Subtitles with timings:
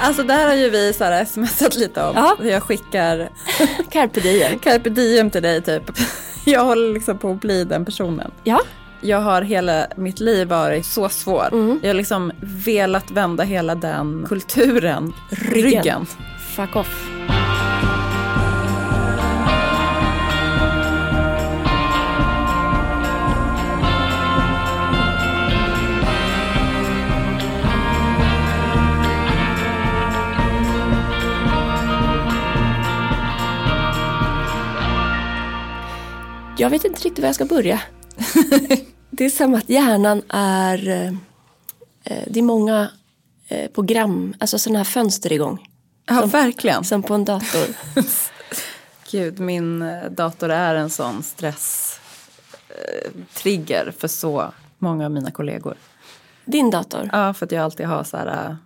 [0.00, 2.12] Alltså det här har ju vi så här smsat lite om.
[2.14, 2.36] Ja.
[2.44, 3.28] Jag skickar
[3.90, 4.58] Carpe diem.
[4.58, 5.82] carpe diem till dig typ.
[6.44, 8.30] Jag håller liksom på att bli den personen.
[8.44, 8.60] Ja.
[9.00, 11.48] Jag har hela mitt liv varit så svår.
[11.52, 11.78] Mm.
[11.82, 15.64] Jag har liksom velat vända hela den kulturen ryggen.
[15.72, 16.06] Ryggen.
[16.56, 17.08] Fuck off.
[36.58, 37.80] Jag vet inte riktigt var jag ska börja.
[39.10, 40.88] det är som att hjärnan är...
[40.88, 41.06] eh,
[42.04, 42.90] eh, Det är många
[43.48, 45.68] eh, program, alltså sådana här fönster igång.
[46.06, 46.84] Ja, verkligen.
[46.84, 47.66] Som på en dator.
[49.10, 51.98] Gud, min dator är en sån stress
[52.68, 55.74] eh, trigger för så många av mina kollegor.
[56.44, 57.10] Din dator?
[57.12, 58.56] Ja, för att jag alltid har så här eh,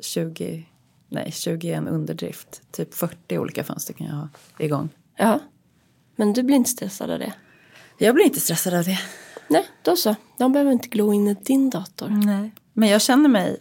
[0.00, 0.66] 20,
[1.08, 2.62] nej 20 är en underdrift.
[2.72, 4.88] Typ 40 olika fönster kan jag ha igång.
[5.16, 5.38] Ja.
[6.20, 7.32] Men du blir inte stressad av det?
[7.98, 8.98] Jag blir inte stressad av det.
[9.48, 10.16] Nej, då så.
[10.38, 12.08] De behöver inte glo in i din dator.
[12.08, 12.50] Nej.
[12.72, 13.56] Men jag känner mig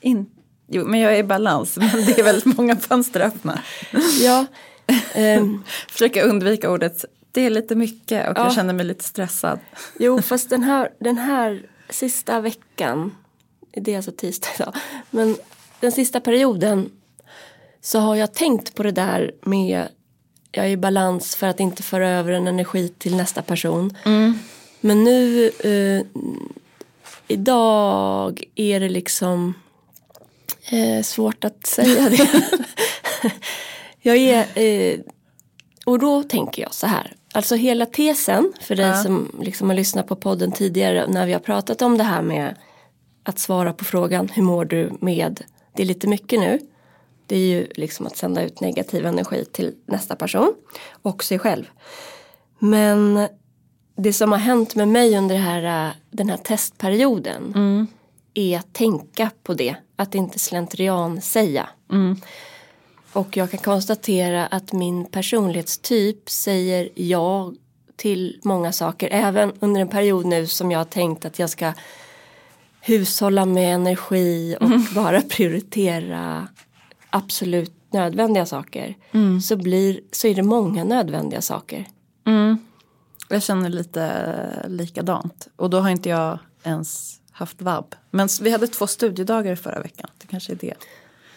[0.00, 0.26] in...
[0.68, 1.76] Jo, men jag är i balans.
[1.80, 3.60] Men det är väldigt många fönster öppna.
[4.20, 4.46] Ja.
[5.14, 8.44] ehm, Försöka undvika ordet det är lite mycket och Ja.
[8.44, 9.58] jag känner mig lite stressad.
[9.98, 13.16] jo, fast den här, den här sista veckan,
[13.70, 14.74] det är alltså tisdag idag,
[15.10, 15.36] men
[15.80, 16.90] den sista perioden
[17.80, 19.88] så har jag tänkt på det där med
[20.56, 23.96] jag är i balans för att inte föra över en energi till nästa person.
[24.80, 26.24] Men nu eh,
[27.28, 29.54] idag är det liksom
[30.70, 32.28] eh, svårt att säga det.
[34.02, 35.00] jag är, eh,
[35.86, 37.12] och då tänker jag så här.
[37.32, 39.02] Alltså hela tesen för dig Ja.
[39.02, 42.54] som liksom har lyssnat på podden tidigare när vi har pratat om det här med
[43.22, 45.40] att svara på frågan hur mår du med
[45.76, 46.58] det är lite mycket nu.
[47.26, 50.54] Det är ju liksom att sända ut negativ energi till nästa person
[51.02, 51.64] och sig själv.
[52.58, 53.28] Men
[53.96, 57.54] det som har hänt med mig under här, den här testperioden
[58.34, 59.76] är att tänka på det.
[59.96, 61.68] Att inte slentrian säga.
[63.12, 67.52] Och jag kan konstatera att min personlighetstyp säger ja
[67.96, 69.08] till många saker.
[69.12, 71.72] Även under en period nu som jag har tänkt att jag ska
[72.80, 76.48] hushålla med energi och bara prioritera
[77.14, 78.96] absolut nödvändiga saker.
[79.40, 81.88] Så, blir, så är det många nödvändiga saker.
[83.28, 85.48] Jag känner lite likadant.
[85.56, 87.94] Och då har inte jag ens haft vab.
[88.10, 90.10] Men vi hade två studiedagar förra veckan.
[90.18, 90.74] Det kanske är det.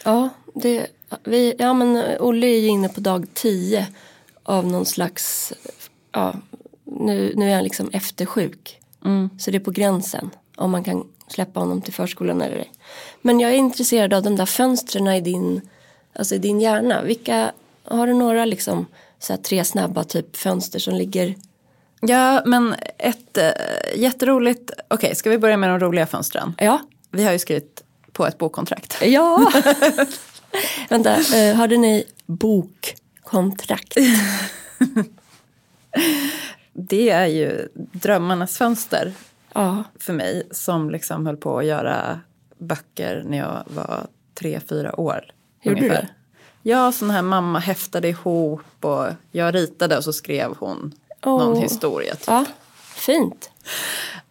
[0.03, 0.87] Ja, det,
[1.23, 3.87] vi, ja men Olle är ju inne på dag 10
[4.43, 5.53] av någon slags,
[6.11, 6.35] ja,
[6.83, 8.79] nu, nu är han liksom eftersjuk.
[9.39, 12.71] Så det är på gränsen om man kan släppa honom till förskolan eller ej.
[13.21, 15.61] Men jag är intresserad av de där fönstren i din,
[16.15, 17.01] alltså i din hjärna.
[17.01, 17.51] Vilka,
[17.83, 18.85] har du några liksom
[19.19, 21.35] så här tre snabba typ fönster som ligger,
[22.01, 23.49] Ja, men ett äh,
[23.95, 24.71] jätteroligt...
[24.87, 26.55] Okej, ska vi börja med de roliga fönstren?
[26.57, 26.79] ja,
[27.11, 28.97] Vi har ju skrivit på ett bokkontrakt.
[29.01, 29.51] ja.
[30.89, 33.95] Vänta, eh, hade ni bokkontrakt?
[36.73, 39.13] Det är ju drömmarnas fönster
[39.57, 42.19] Ja, för mig som liksom höll på att göra
[42.57, 45.25] böcker när jag var tre, fyra år.
[45.61, 46.07] Gjorde du det?
[46.61, 50.93] Ja, sån här mamma häftade ihop och jag ritade och så skrev hon
[51.25, 51.39] Åh.
[51.39, 52.15] någon historia.
[52.15, 52.27] Typ.
[52.27, 52.45] ja,
[52.95, 53.49] fint.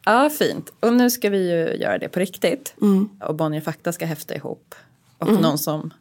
[0.05, 0.73] Ja, fint.
[0.81, 2.75] Och nu ska vi ju göra det på riktigt.
[2.83, 3.09] Mm.
[3.21, 4.75] Och Bonnier Fakta ska häfta ihop.
[5.19, 5.93] Och någon som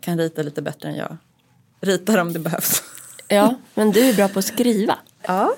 [0.00, 1.16] kan rita lite bättre än jag
[1.80, 2.82] ritar om det behövs.
[3.28, 4.98] Ja, men du är bra på att skriva.
[5.22, 5.54] Ja,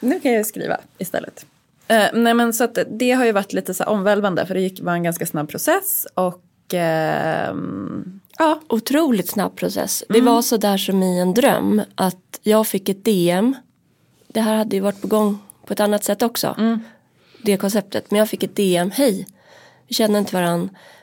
[0.00, 1.46] nu kan jag skriva istället.
[1.88, 4.80] Eh, nej men så att det har ju varit lite så omvälvande för det gick,
[4.80, 10.04] var en ganska snabb process och ehm, ja, Otroligt snabb process.
[10.08, 13.56] Det var så där som i en dröm att jag fick ett DM.
[14.28, 16.78] Det här hade ju varit på gång på ett annat sätt också.
[17.42, 18.10] Det konceptet.
[18.10, 18.90] Men jag fick ett DM.
[18.90, 19.26] Hej,
[19.88, 20.60] vi känner inte varann.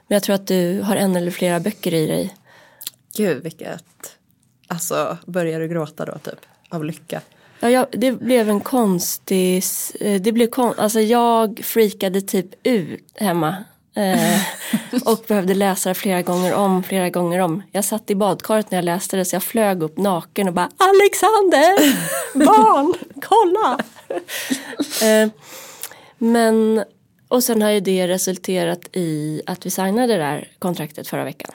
[0.08, 2.36] Men jag tror att du har en eller flera böcker i dig.
[3.16, 4.18] gud vilket,
[4.68, 6.40] alltså börjar du gråta då typ
[6.70, 7.22] av lycka?
[7.66, 9.64] Ja, jag, det blev en konstig,
[10.00, 13.56] eh, det blev kon, alltså jag freakade typ ut hemma.
[13.96, 14.42] Eh,
[15.06, 17.64] och behövde läsa det flera gånger om, flera gånger om.
[17.72, 20.70] Jag satt i badkaret när jag läste det så jag flög upp naken och bara
[20.78, 21.96] Alexander!
[22.46, 22.94] Barn!
[23.22, 23.80] Kolla!
[25.12, 25.30] eh,
[26.18, 26.84] men,
[27.28, 31.52] och sen har ju det resulterat i att vi signade det där kontraktet förra veckan.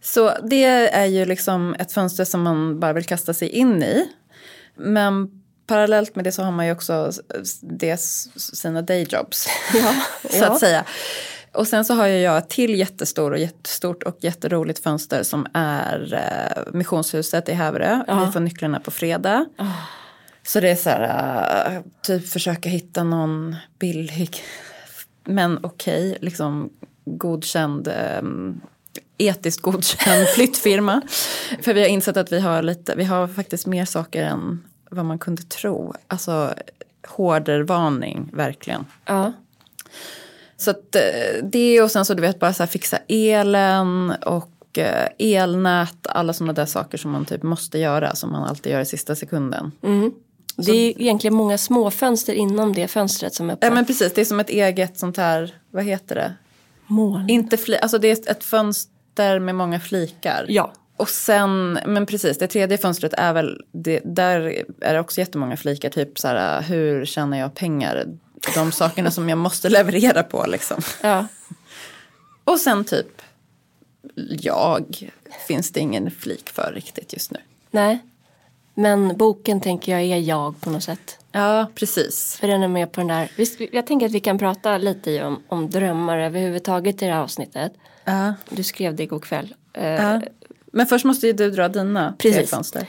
[0.00, 4.08] Så det är ju liksom ett fönster som man bara vill kasta sig in i.
[4.76, 7.12] Men parallellt med det så har man ju också
[7.60, 8.00] det,
[8.36, 9.48] sina dayjobs.
[9.74, 9.94] Ja,
[10.30, 10.46] så ja.
[10.46, 10.84] att säga.
[11.52, 16.14] och sen så har jag ett till jättestor och jättestort och jätteroligt fönster som är
[16.14, 18.04] eh, Missionshuset i Häverö.
[18.06, 18.24] Ja.
[18.24, 19.46] Vi får nycklarna på fredag.
[20.46, 24.36] Så det är så här, eh, typ försöka hitta någon billig,
[25.24, 26.70] men okej, liksom
[27.04, 28.22] godkänd, eh,
[29.18, 31.00] etiskt godkänd flyttfirma.
[31.62, 35.04] För vi har insett att vi har lite, vi har faktiskt mer saker än vad
[35.04, 35.94] man kunde tro.
[36.08, 36.54] Alltså
[37.08, 38.86] hårdervarning, verkligen.
[39.04, 39.32] Ja.
[40.56, 41.02] Så att eh,
[41.42, 46.32] det och sen så du vet bara så här fixa elen och eh, elnät, alla
[46.32, 49.72] sådana där saker som man typ måste göra som man alltid gör i sista sekunden.
[50.56, 54.12] Det är egentligen många små fönster inom det fönstret som är på Ja men precis,
[54.14, 56.34] det är som ett eget sånt här, vad heter det?
[56.86, 57.24] Mål.
[57.28, 60.46] Inte fli, alltså det är ett fönster med många flikar.
[60.48, 60.72] Ja.
[60.96, 65.56] Och sen, men precis, det tredje fönstret är väl, det, där är det också jättemånga
[65.56, 68.04] flikar, typ så här, hur tjänar jag pengar?
[68.54, 70.82] De sakerna som jag måste leverera på liksom.
[71.02, 71.26] Ja.
[72.44, 73.22] Och sen typ,
[74.28, 75.10] jag
[75.46, 77.38] finns det ingen flik för riktigt just nu.
[77.70, 77.98] Nej.
[78.74, 81.18] Men boken tänker jag är jag på något sätt.
[81.36, 82.36] Ja, precis.
[82.40, 83.30] För den är med på den där.
[83.72, 87.72] Jag tänker att vi kan prata lite om, om drömmar överhuvudtaget i det här avsnittet.
[88.04, 88.34] Ja.
[88.48, 89.54] Du skrev det igår kväll.
[89.72, 90.20] Ja.
[90.72, 92.50] Men först måste ju du dra dina Precis.
[92.50, 92.86] fönster.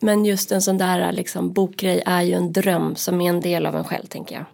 [0.00, 3.66] Men just en sån där liksom, bokgrej är ju en dröm som är en del
[3.66, 4.44] av en själv tänker jag.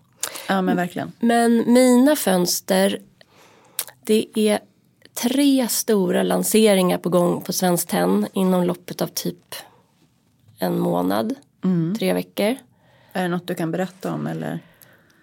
[0.48, 1.12] Ja, men verkligen.
[1.20, 2.98] Men mina fönster,
[4.04, 4.58] det är
[5.22, 9.54] tre stora lanseringar på gång på Svenskt Tenn inom loppet av typ
[10.58, 11.34] en månad,
[11.98, 12.56] tre veckor.
[13.12, 14.58] Är det något du kan berätta om eller?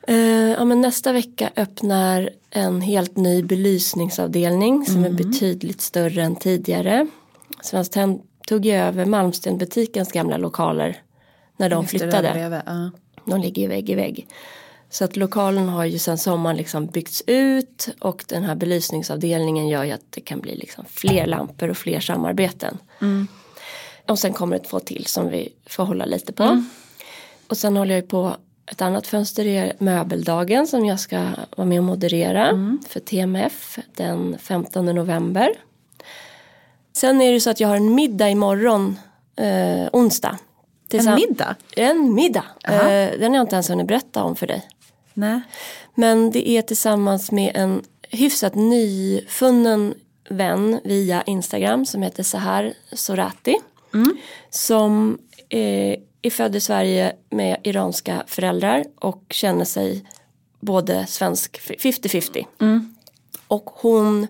[0.08, 0.18] Eh,
[0.52, 7.08] ja, men nästa vecka öppnar en helt ny belysningsavdelning som är betydligt större än tidigare.
[7.62, 10.98] Svenskt Tenn tog ju över Malmstenbutikens gamla lokaler
[11.58, 12.32] när de Just flyttade.
[12.34, 12.92] bredvid, Ja.
[13.26, 14.28] De ligger ju vägg i vägg.
[14.90, 19.84] Så att lokalen har ju sen sommaren liksom byggts ut och den här belysningsavdelningen gör
[19.84, 22.78] ju att det kan bli liksom fler lampor och fler samarbeten.
[24.08, 26.64] Och sen kommer det två till som vi får hålla lite på.
[27.50, 28.36] Och sen håller jag på
[28.72, 34.38] ett annat fönster är möbeldagen som jag ska vara med och moderera för TMF den
[34.40, 35.50] 15 november.
[36.94, 39.00] Sen är det så att jag har en middag imorgon
[39.36, 40.38] eh, onsdag.
[40.92, 41.56] En middag?
[41.76, 42.46] En middag.
[42.64, 44.68] Eh, den har jag inte ens hunnit berätta om för dig.
[45.14, 45.42] Nej.
[45.96, 49.94] Men det är tillsammans med en hyfsat nyfunnen
[50.30, 53.56] vän via Instagram som heter Sahar Sorati.
[54.50, 55.18] Som
[55.50, 60.06] eh, är född i Sverige med iranska föräldrar och känner sig
[60.60, 62.46] både svensk 50-50.
[63.48, 64.28] Och hon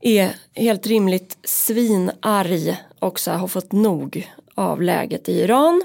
[0.00, 5.82] är helt rimligt svinarg och så här har fått nog av läget i Iran.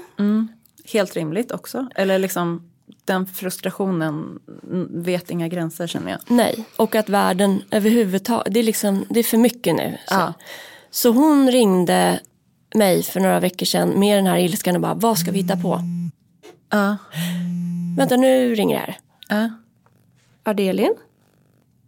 [0.84, 1.88] Helt rimligt också.
[1.94, 2.70] Eller liksom
[3.04, 4.38] den frustrationen
[4.70, 6.20] mm, vet inga gränser känner jag.
[6.26, 9.98] Nej, och att världen överhuvudtaget, det är, liksom, det är för mycket nu.
[10.08, 10.14] Så.
[10.14, 10.34] Ja.
[10.90, 12.20] så hon ringde
[12.74, 15.56] mig för några veckor sedan med den här ilskan och bara, vad ska vi hitta
[15.56, 15.80] på?
[16.70, 16.96] Ja.
[17.96, 18.96] Vänta, nu ringer det här.
[19.28, 19.50] Ja.
[20.50, 20.94] Adelin?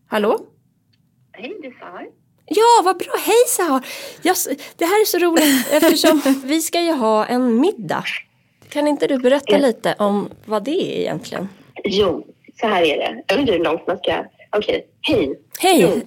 [0.07, 0.41] Hallå?
[1.33, 2.07] Hej, det är Sahar.
[2.47, 3.13] Ja, vad bra.
[3.27, 3.87] Hej Sahar!
[4.23, 8.05] Jag, s- det här är så roligt eftersom vi ska ju ha en middag.
[8.69, 11.49] Kan inte du berätta lite om vad det är egentligen?
[11.85, 12.27] Jo,
[12.61, 13.23] så här är det.
[13.27, 14.25] Jag vet inte hur långt man ska...
[14.57, 15.41] Okej, hej.
[15.59, 15.81] Hej!
[15.83, 15.89] Jo.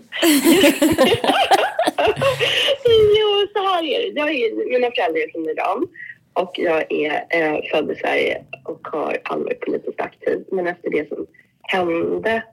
[3.17, 4.19] jo, så här är det.
[4.19, 5.87] Jag är, mina föräldrar är från Iran
[6.33, 10.43] och jag är eh, född i Sverige och har aldrig varit politiskt aktiv.
[10.51, 11.25] Men efter det som
[11.61, 12.43] hände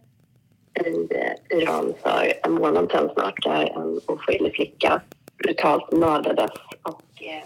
[0.87, 5.01] i eh, Iran för en månad sedan snart där en oskyldig flicka
[5.39, 6.51] brutalt mördades
[6.83, 7.43] och eh,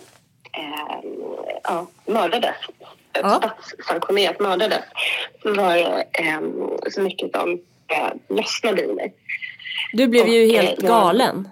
[0.63, 1.01] eh,
[1.63, 2.57] ja, mördades.
[3.13, 3.41] Ja.
[3.43, 4.85] Statssanktionerat mördades.
[5.43, 6.41] Så var det eh,
[6.91, 9.15] så mycket som eh, lossnade i mig.
[9.93, 11.49] Du blev ju Och, eh, helt jag- galen.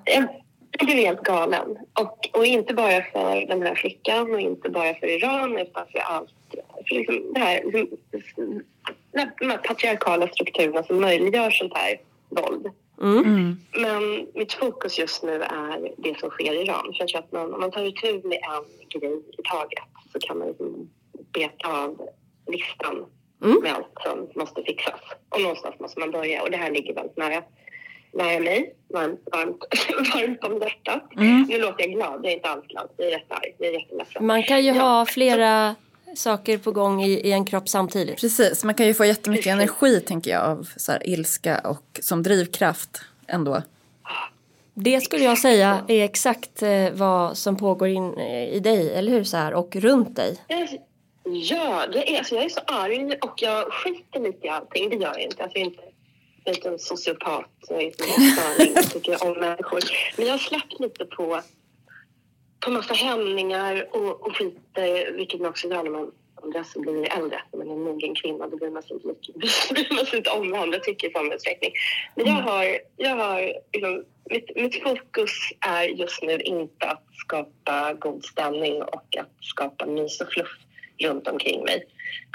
[0.78, 1.76] Jag blev helt galen.
[2.00, 5.98] Och, och inte bara för den här flickan och inte bara för Iran utan för
[5.98, 6.30] allt.
[6.88, 7.62] För liksom det här,
[8.12, 8.62] liksom,
[9.40, 11.96] de här patriarkala strukturerna som möjliggör sånt här
[12.28, 12.66] våld.
[13.00, 13.56] Mm.
[13.72, 16.82] Men mitt fokus just nu är det som sker i Iran.
[16.82, 20.18] För jag tror att man, om man tar itu med en grej i taget så
[20.18, 20.90] kan man liksom
[21.32, 22.08] beta av
[22.46, 23.06] listan
[23.44, 23.62] Mm.
[23.62, 25.00] med allt som måste fixas.
[25.28, 27.42] Och någonstans måste man börja och det här ligger väldigt nära,
[28.12, 28.74] nära mig.
[28.88, 29.56] Varmt, varmt,
[30.14, 31.02] varmt om hjärtat.
[31.16, 31.46] Mm.
[31.48, 32.88] Nu låter jag glad, jag är inte alls glad.
[32.96, 34.26] Jag är rätt arg, jag är jätteledsen.
[34.26, 34.82] Man kan ju Ja.
[34.82, 35.74] ha flera
[36.16, 38.20] saker på gång i, i en kropp samtidigt.
[38.20, 39.52] Precis, man kan ju få jättemycket Precis.
[39.80, 43.62] energi tänker jag av så här, ilska och som drivkraft ändå.
[44.74, 49.12] Det skulle jag säga är exakt eh, vad som pågår in eh, i dig, eller
[49.12, 49.24] hur?
[49.24, 50.38] Så här, och runt dig.
[51.32, 54.90] Ja, det är, alltså jag är så arg och jag skiter lite i allting.
[54.90, 55.42] Det gör jag inte.
[55.42, 55.82] Alltså jag är inte
[56.46, 57.50] liten sociopat.
[57.68, 58.74] Jag är en.
[58.74, 59.80] Jag tycker om människor.
[60.16, 61.40] Men jag har släppt lite på,
[62.60, 66.12] på massa hämningar och, och skiter, vilket man också gör när man
[66.64, 67.40] som blir äldre.
[67.52, 70.50] När man är en mogen kvinna då bryr man sig inte, man sig inte om
[70.50, 71.72] vad andra tycker i samma utsträckning.
[72.14, 75.30] Men jag har, jag har liksom, mitt, mitt fokus
[75.60, 80.58] är just nu inte att skapa god stämning och att skapa mys och fluff
[80.98, 81.84] runt omkring mig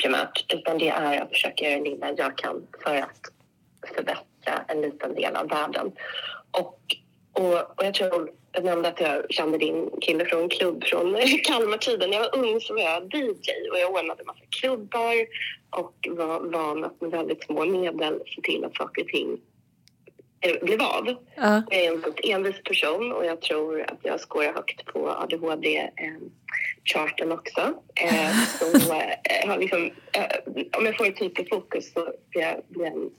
[0.01, 0.53] primärt.
[0.53, 3.19] Utan det är att försöka göra det lilla jag kan för att
[3.95, 5.91] förbättra en liten del av världen.
[6.51, 6.79] Och,
[7.33, 12.09] och, och jag tror jag nämnde att jag kände din kille från klubb från Kalmartiden.
[12.09, 15.15] När jag var ung så var jag DJ och jag ordnade massa klubbar
[15.69, 19.37] och var van att med väldigt små medel se till att saker och ting
[20.61, 21.07] blev av.
[21.07, 21.15] Uh.
[21.37, 27.31] Jag är en väldigt envis person och jag tror att jag skårar högt på ADHD-charten
[27.31, 27.73] eh, också.
[27.95, 30.25] Eh, så eh, liksom, eh,
[30.77, 33.09] om jag får ett tydligt fokus så blir jag, en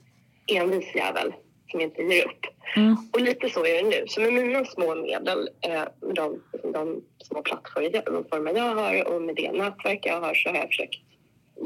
[0.47, 1.33] envis jävel
[1.71, 2.45] som inte ger upp.
[2.75, 2.97] Mm.
[3.13, 4.05] Och lite så är det nu.
[4.07, 6.41] Så med mina små medel, eh, med de,
[6.73, 10.95] de små plattformar jag har och med det nätverk jag har så har jag försökt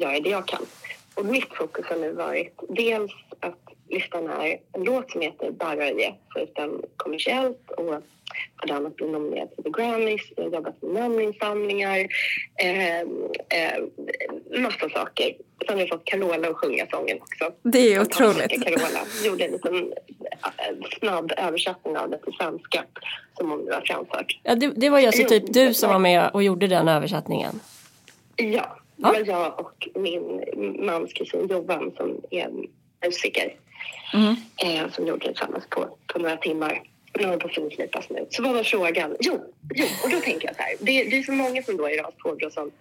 [0.01, 0.65] göra det jag kan.
[1.15, 3.11] Och mitt fokus har nu varit dels
[3.89, 8.03] listan är en låt som heter Bara ut den kommersiellt och
[8.63, 10.21] bland annat blivit nominerad till Grammys.
[10.35, 12.07] Jag har jobbat med namninsamlingar,
[12.63, 13.83] eh, eh,
[14.61, 15.35] massa saker.
[15.67, 17.51] Sen har jag fått Carola att sjunga sången också.
[17.63, 18.63] Det är otroligt.
[18.63, 22.83] Carola gjorde en liten eh, snabb översättning av det till svenska
[23.37, 24.39] som hon nu har framfört.
[24.43, 27.59] Ja, det, det var ju alltså typ du som var med och gjorde den översättningen?
[28.35, 30.41] Ja, det var jag och min
[30.85, 32.49] mans kusin Johan som är
[33.05, 33.53] musiker
[34.13, 34.35] mm.
[34.63, 36.83] eh, som gjorde tillsammans på, på några timmar.
[37.19, 38.27] Nu håller på att finslipas nu.
[38.29, 39.15] Så vad var frågan?
[39.19, 40.75] Jo, jo, och då tänker jag så här.
[40.79, 42.71] Det, det är så många som då är raspåbrå som,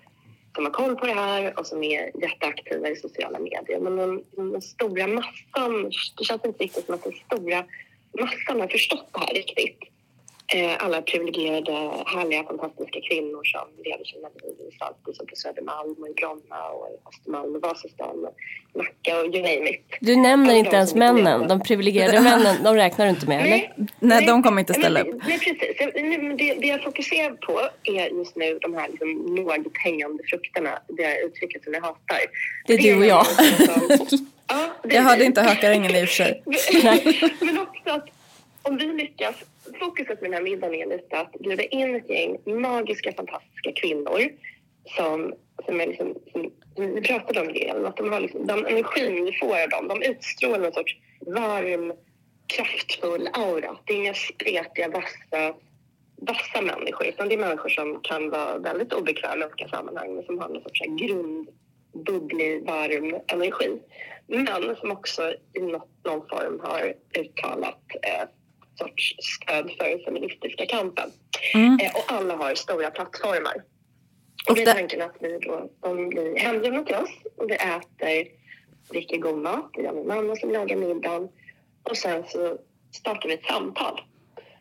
[0.54, 3.80] som har koll på det här och som är jätteaktiva i sociala medier.
[3.80, 7.64] Men den, den stora massan, det känns inte riktigt som att den stora
[8.20, 9.78] massan har förstått det här riktigt.
[10.54, 11.72] Eh, alla privilegierade,
[12.06, 16.70] härliga, fantastiska kvinnor som lever sina liv i Saltis och på Södermalm och i Bromma
[16.70, 18.34] och i Östermalm och Vasastan och
[18.74, 19.84] Nacka och you name it.
[20.00, 23.88] Du nämner inte ens männen, de privilegierade männen, de räknar du inte med nej, eller?
[24.00, 25.22] Nej, de kommer inte ställa upp.
[25.26, 25.58] Nej, precis.
[26.38, 31.20] Det, det jag fokuserar på är just nu de här liksom lågt hängande frukterna, det
[31.26, 32.18] uttrycket som jag hatar.
[32.66, 33.26] Det är du och jag.
[34.46, 36.42] ja, jag hörde inte hökarängen i och för sig.
[37.40, 38.17] Men också att
[38.68, 39.36] om vi lyckas
[39.80, 44.20] fokuset med den här middagen är lite att bjuda in ett gäng magiska, fantastiska kvinnor
[44.96, 45.34] som,
[45.66, 49.32] som är liksom, som, vi pratade om det, att de har liksom, den energin vi
[49.32, 51.92] får av dem, de utstrålar en sorts varm,
[52.46, 53.76] kraftfull aura.
[53.84, 55.54] Det är inga spretiga, vassa,
[56.16, 60.24] vassa människor, utan det är människor som kan vara väldigt obekväma i olika sammanhang, men
[60.24, 61.48] som har någon sorts grund,
[61.92, 63.78] bubblig, varm energi.
[64.26, 68.28] Men som också i något, någon form har uttalat eh,
[68.78, 71.10] sorts stöd för den feministiska kampen.
[71.54, 71.78] Mm.
[71.80, 73.64] Eh, och alla har stora plattformar.
[74.48, 78.28] Och det är tanken att vi då, de blir hembjudna till oss och vi äter,
[78.90, 79.76] dricker god mat.
[79.76, 81.28] Är min mamma som lagar middagen.
[81.82, 82.58] Och sen så
[82.92, 84.00] startar vi ett samtal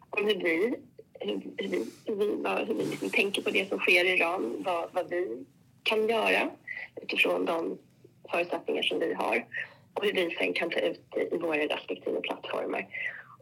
[0.09, 0.75] om hur vi,
[1.19, 4.13] hur, hur vi, hur vi, vad, hur vi liksom tänker på det som sker i
[4.13, 5.45] Iran, vad, vad vi
[5.83, 6.49] kan göra
[7.01, 7.77] utifrån de
[8.31, 9.45] förutsättningar som vi har
[9.93, 12.87] och hur vi sen kan ta ut det i våra respektive plattformar.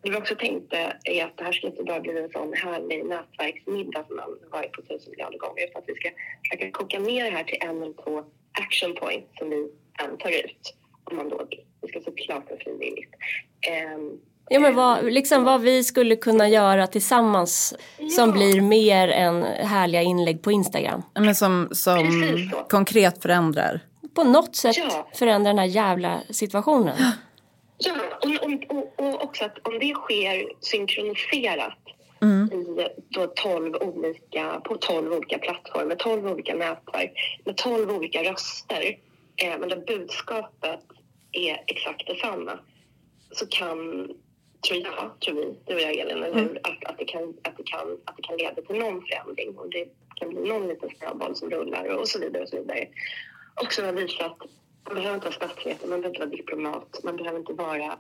[0.05, 3.05] Det vi också tänkte är att det här ska inte bara bli en sån härlig
[3.05, 6.09] nätverksmiddag som man varit på tusen miljarder gånger utan att vi ska
[6.43, 8.23] försöka koka ner det här till en eller två
[8.61, 9.67] action points som vi
[9.99, 11.59] sen tar ut om man då vill.
[11.81, 13.13] Det ska såklart vara frivilligt.
[13.95, 18.09] Um, Ja men vad, liksom vad vi skulle kunna göra tillsammans ja.
[18.09, 21.01] som blir mer än härliga inlägg på Instagram.
[21.13, 22.07] Men som, som
[22.69, 23.79] konkret förändrar.
[24.15, 25.07] På något sätt ja.
[25.13, 26.97] förändrar den här jävla situationen.
[27.77, 31.79] Ja, och, och, och också att om det sker synkroniserat
[32.21, 32.51] mm.
[32.53, 38.97] i då 12 olika, på 12 olika plattformar, 12 olika nätverk med 12 olika röster
[39.43, 40.79] eh, men där budskapet
[41.31, 42.59] är exakt detsamma
[43.31, 43.77] så kan,
[44.67, 46.57] tror jag, tror vi, du och jag Elin, mm.
[46.63, 49.69] att, att, det kan, att, det kan, att det kan leda till någon förändring och
[49.69, 52.87] det kan bli någon liten snöboll som rullar och så vidare och så vidare.
[53.61, 54.37] Också har visat
[54.85, 57.97] man behöver inte vara statsvetare, man behöver inte vara diplomat, man behöver inte vara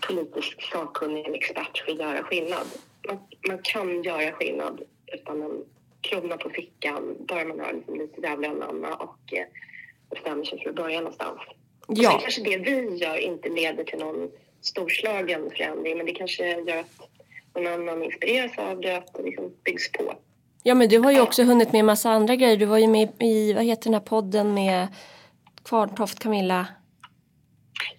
[0.00, 2.66] politisk sakkunnig eller expert för att göra skillnad.
[3.08, 5.64] Man, man kan göra skillnad utan en
[6.00, 8.48] krona på fickan, bara man har liksom lite jävla
[8.94, 9.46] och eh,
[10.10, 11.40] bestämmer sig för att börja någonstans.
[11.88, 12.10] Ja.
[12.10, 16.76] Sen kanske det vi gör inte leder till någon storslagen förändring, men det kanske gör
[16.78, 17.08] att
[17.54, 20.14] någon annan inspireras av det, att det liksom byggs på.
[20.62, 22.56] Ja, men du har ju också hunnit med massa andra grejer.
[22.56, 24.88] Du var ju med i, vad heter den här podden med
[25.64, 26.66] Kvarntoft Camilla?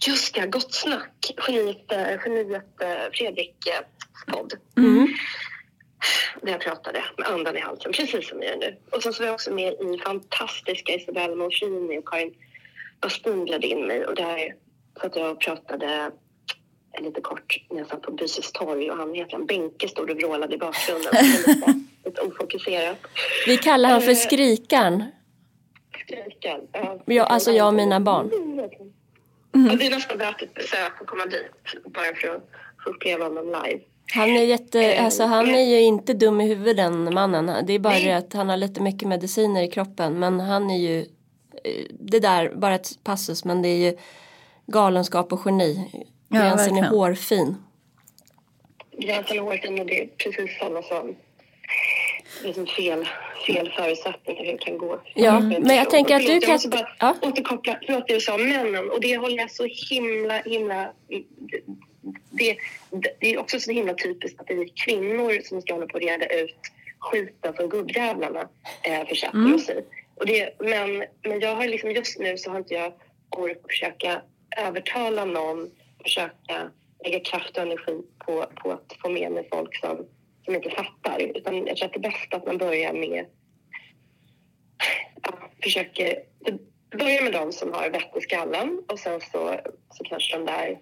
[0.08, 1.34] Just det, Gott snack.
[1.48, 4.53] Geniet, eh, geniet eh, Fredrik eh, podd.
[4.77, 5.08] Mm.
[6.41, 8.77] Där jag pratade med andan i halsen, precis som jag gör nu.
[8.91, 12.34] Och sen så var jag också med i fantastiska Isabella Monfrini och Karin
[13.01, 14.06] Bastin bjöd in mig.
[14.06, 14.56] Och där
[15.00, 16.12] så att jag pratade
[17.00, 20.56] lite kort när jag satt på Byses torg och han han Benke stod och vrålade
[20.56, 21.13] i bakgrunden.
[21.48, 21.74] lite,
[22.06, 22.98] lite ofokuserat.
[23.48, 25.03] Vi kallar han för skrikan.
[26.12, 26.62] Skriken.
[26.72, 28.30] Ja, Ja, alltså jag och mina barn.
[29.51, 31.51] Ja, det är nästan värt ett besök att komma dit
[31.86, 32.50] bara för att
[32.84, 33.80] få uppleva honom live.
[34.13, 37.65] Han är jätte, Eh, alltså han är ju inte dum i huvudet den mannen.
[37.65, 40.20] Det är bara det att han har lite mycket mediciner i kroppen.
[40.20, 41.00] Men han är ju,
[41.63, 43.98] eh, det där, bara ett passus, men det är ju
[44.68, 45.89] galenskap och geni.
[46.27, 47.56] Ja, Gränsen är hårfin.
[48.98, 51.15] Gränsen är hårt och det är precis samma som
[52.44, 53.08] det är som fel,
[53.48, 55.02] fel förutsättningar hur det kan gå.
[55.16, 55.64] Ja, Mm.
[55.64, 57.16] men jag tänker att du kan- Jag måste bara ja.
[57.22, 58.90] återkoppla, förlåt det du sa, männen.
[58.90, 60.92] Och det håller jag så himla, himla...
[62.32, 62.58] Det,
[63.20, 66.04] det, är också så himla typiskt att det är kvinnor som ska hålla på att
[66.04, 66.56] reda ut
[67.00, 68.50] skiten som gubbjävlarna
[68.84, 69.56] eh, försätter Mm.
[69.56, 69.84] oss i.
[70.16, 72.94] Och det, men, men jag har liksom just nu så har inte jag
[73.38, 74.22] ork att försöka
[74.58, 75.72] övertala någon,
[76.04, 76.72] försöka
[77.06, 80.06] lägga kraft och energi på, på att få med mig folk som,
[80.46, 81.20] som inte fattar.
[81.20, 83.26] Utan jag tror att det är bäst att man börjar med
[85.22, 86.04] att försöka
[86.98, 89.60] börja med de som har vett i skallen och sen så,
[89.94, 90.78] så kanske de där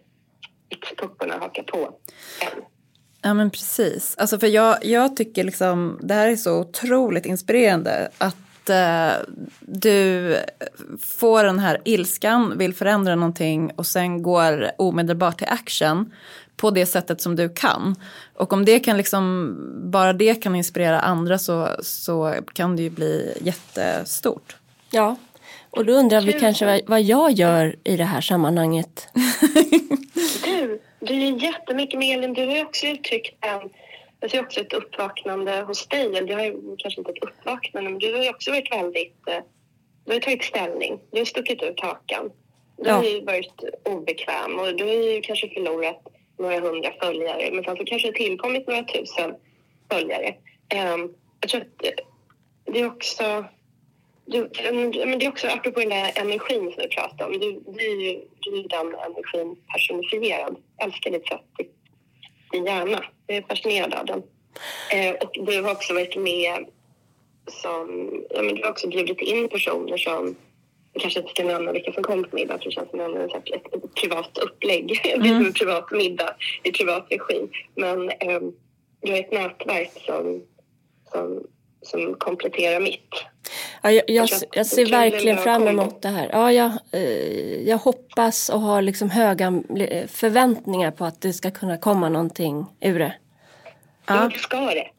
[0.70, 2.63] X-pupporna hakar på en.
[3.22, 4.16] Ja men precis.
[4.18, 9.12] Alltså för jag, jag tycker liksom det här är så otroligt inspirerande att eh,
[9.60, 10.36] du
[11.00, 16.13] får den här ilskan, vill förändra någonting och sen går omedelbart till action
[16.60, 17.96] på det sättet som du kan.
[18.36, 19.56] Och om det kan liksom,
[19.92, 24.56] bara det kan inspirera andra så, så kan det ju bli jättestort.
[24.92, 25.16] Ja,
[25.70, 29.08] och då undrar vi kanske vad, vad jag gör i det här sammanhanget.
[30.44, 32.34] Du, du är jättemycket med Elin.
[32.34, 33.70] Du har också uttryckt en...
[34.20, 36.01] Jag ser också ett uppvaknande hos dig.
[36.06, 39.28] Eller Du har ju kanske inte ett uppvaknande, men du har ju också varit väldigt...
[39.28, 39.43] eh,
[40.06, 41.00] Du har tagit ställning.
[41.12, 42.30] Du har stuckit ut hakan.
[42.78, 42.93] Du Ja.
[42.95, 43.54] har ju varit
[43.86, 46.02] obekväm och du har ju kanske förlorat
[46.39, 47.52] några hundra följare.
[47.52, 49.36] Men sen så kanske det tillkommit några tusen
[49.91, 50.36] följare.
[50.69, 51.95] Ehm, jag tror att
[52.65, 53.45] det är också...
[54.25, 54.49] Du,
[55.06, 57.39] men det är också apropå den där energin som du pratade om.
[57.39, 60.56] Du, du, är ju, du är den energin personifierad.
[60.78, 61.41] Jag älskar ditt sätt,
[62.52, 63.04] din hjärna.
[63.28, 64.23] Jag är fascinerad av den.
[64.91, 66.65] Eh, och du har också varit med
[67.47, 68.12] som...
[68.30, 70.36] Ja, men du har också bjudit in personer som...
[70.99, 73.17] Jag kanske inte ska nämna vilka som kom på middag för det känns som en-
[73.29, 74.91] ett, privat upplägg.
[75.05, 77.47] Är som en privat middag i privat regi.
[77.75, 78.39] Men eh,
[79.01, 80.41] du har ett nätverk som,
[81.12, 81.43] som,
[81.81, 83.09] som kompletterar mitt.
[83.81, 86.29] Ja, jag, jag, Jag jag ser verkligen fram emot det här.
[86.31, 91.51] Ja, jag, eh, jag hoppas och har liksom höga eh, förväntningar på att det ska
[91.51, 93.13] kunna komma någonting ur det.
[94.07, 94.29] Ja.
[94.33, 94.73] Det ska det.
[94.73, 94.89] Det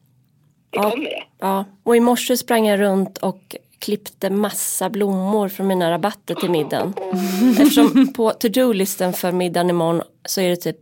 [0.71, 0.89] Ja.
[0.91, 1.23] kommer det.
[1.39, 6.49] Ja, och i morse sprang jag runt och klippte massa blommor från mina rabatter till
[6.49, 6.93] middagen.
[7.51, 10.77] Eftersom på to-do-listen för middagen imorgon så är det typ,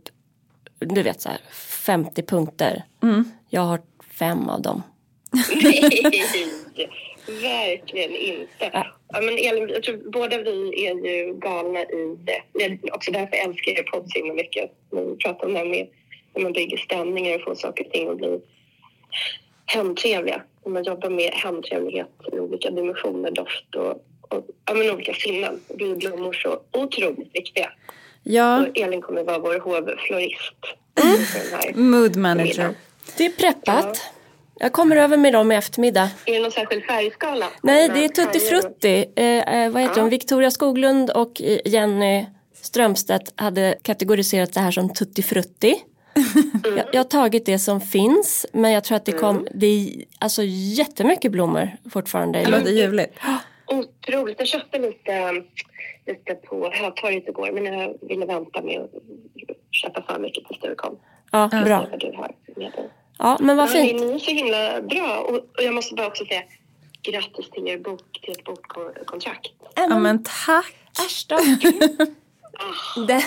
[0.78, 1.38] du vet så här,
[1.86, 2.84] 50 punkter.
[3.48, 3.80] Jag har
[4.18, 4.82] fem av dem.
[5.62, 6.02] Nej,
[7.42, 8.70] verkligen inte.
[9.12, 12.42] Ja, men Elin, jag tror båda vi är ju galna i det.
[12.52, 12.64] det.
[12.64, 14.70] är Också därför älskar jag podd så himla mycket.
[14.90, 15.88] Vi pratar om det här med
[16.34, 18.40] när man bygger stämningar och får saker och ting att bli
[19.74, 20.42] hemtrevliga.
[20.64, 23.90] När man jobbar med hemtrevlighet i olika dimensioner, doft och,
[24.36, 25.60] och ja, men olika sinnen.
[25.74, 27.70] Blir blommor så otroligt viktiga.
[28.22, 30.54] Ja, Och Elin kommer vara vår hovflorist.
[30.96, 32.44] här mood manager.
[32.48, 32.74] middagen.
[33.16, 34.02] Det är preppat.
[34.62, 36.08] Jag kommer över med dem i eftermiddag.
[36.26, 37.46] Är det någon särskild färgskala?
[37.62, 38.40] Nej, det är Tutti?
[38.40, 39.04] Frutti.
[39.16, 39.24] Eh,
[39.64, 40.02] eh, vad heter Ja.
[40.02, 40.10] hon?
[40.10, 42.26] Victoria Skoglund och eh, Jenny
[42.62, 45.74] Strömstedt hade kategoriserat det här som Tutti Frutti.
[46.36, 46.76] Mm.
[46.76, 50.04] Jag, jag har tagit det som finns men jag tror att det kom, det är
[50.18, 50.42] alltså
[50.78, 52.38] jättemycket blommor fortfarande.
[52.38, 53.18] Det låter ljuvligt.
[53.66, 54.38] Otroligt.
[54.38, 55.32] Jag köpte lite,
[56.06, 58.90] lite på Hötorget igår men jag ville vänta med att
[59.70, 60.96] köpa för mycket tills du kom.
[61.30, 61.86] Ja, bra.
[63.18, 64.00] Ja, men vad Ja, fint.
[64.00, 65.18] Ni är så himla bra.
[65.18, 66.42] Och, och jag måste bara också säga
[67.02, 69.50] grattis till er bok, till ett bokkontrakt.
[69.74, 70.74] Ja men tack.
[71.06, 71.38] Äsch då.
[73.06, 73.24] Det,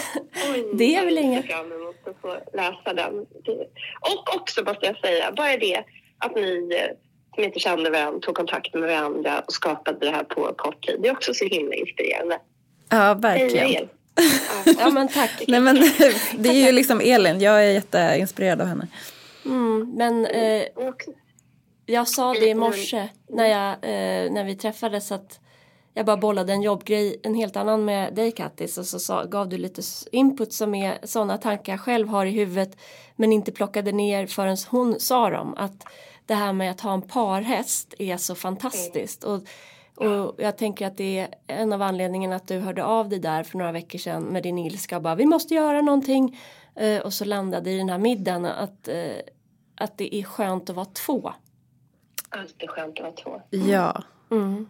[0.53, 1.45] Oj, Det är väl jag ser inget.
[1.45, 3.25] fram emot att få läsa den.
[3.45, 3.67] Det-
[4.01, 5.83] Och också måste jag säga, bara det
[6.17, 6.95] att ni eh,
[7.35, 10.99] som inte kände varandra tog kontakt med varandra och skapade det här på kort tid.
[11.01, 12.39] Det är också så himla inspirerande.
[12.89, 13.67] Ja verkligen.
[13.67, 13.89] er!
[14.79, 15.43] ja men tack.
[15.47, 15.75] Nej men
[16.37, 18.87] det är ju liksom Elin, jag är jätteinspirerad av henne.
[19.45, 20.63] Mm, men eh,
[21.85, 25.39] jag sa det i morse när, jag, eh, när vi träffades att
[25.93, 29.49] jag bara bollade en jobbgrej, en helt annan med dig Kattis och så sa, gav
[29.49, 32.77] du lite input som är sådana tankar jag själv har i huvudet
[33.15, 35.53] men inte plockade ner förrän hon sa dem.
[35.57, 35.85] Att
[36.25, 39.23] det här med att ha en parhäst är så fantastiskt.
[39.23, 39.41] Och,
[39.95, 43.43] och jag tänker att det är en av anledningarna att du hörde av dig där
[43.43, 46.39] för några veckor sedan med din ilska och bara vi måste göra någonting.
[46.75, 48.95] Eh, och så landade i den här middagen att, eh,
[49.75, 51.33] att det är skönt att vara två.
[52.29, 53.41] Alltid skönt att vara två.
[53.49, 54.67] Ja, Mm.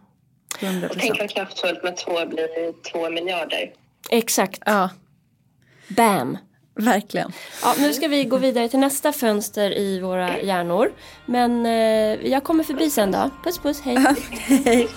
[0.63, 3.71] 100 Och tänk vad kraftfullt med två blir två miljarder.
[4.09, 4.61] Exakt.
[4.65, 4.89] Ja,
[5.87, 6.37] Bam.
[6.75, 7.31] verkligen.
[7.63, 10.91] Ja, nu ska vi gå vidare till nästa fönster i våra hjärnor.
[11.25, 13.29] Men eh, jag kommer förbi sen då.
[13.43, 13.97] Puss puss, hej.
[14.65, 14.87] Hej.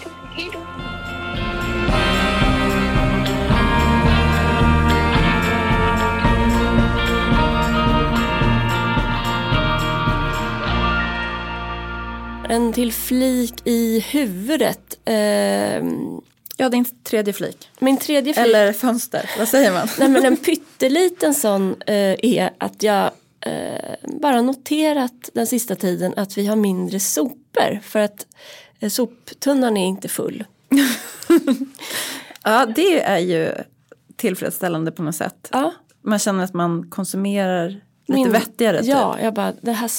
[12.48, 14.85] En till flik i huvudet.
[15.06, 15.84] Eh,
[16.58, 17.68] Ja, din tredje flik.
[17.78, 18.46] min tredje flik.
[18.46, 19.88] Eller fönster, vad säger man?
[19.98, 26.12] Nej men en pytteliten sån eh, är att jag eh, bara noterat den sista tiden
[26.16, 27.80] att vi har mindre sopor.
[27.82, 28.26] För att
[28.80, 30.44] eh, soptunnan är inte full.
[32.44, 33.52] Ja, det är ju
[34.16, 35.48] tillfredsställande på något sätt.
[35.52, 37.80] Ja, Man känner att man konsumerar lite
[38.20, 38.80] Min- vettigare.
[38.80, 38.88] Typ.
[38.90, 39.90] Ja, jag bara det här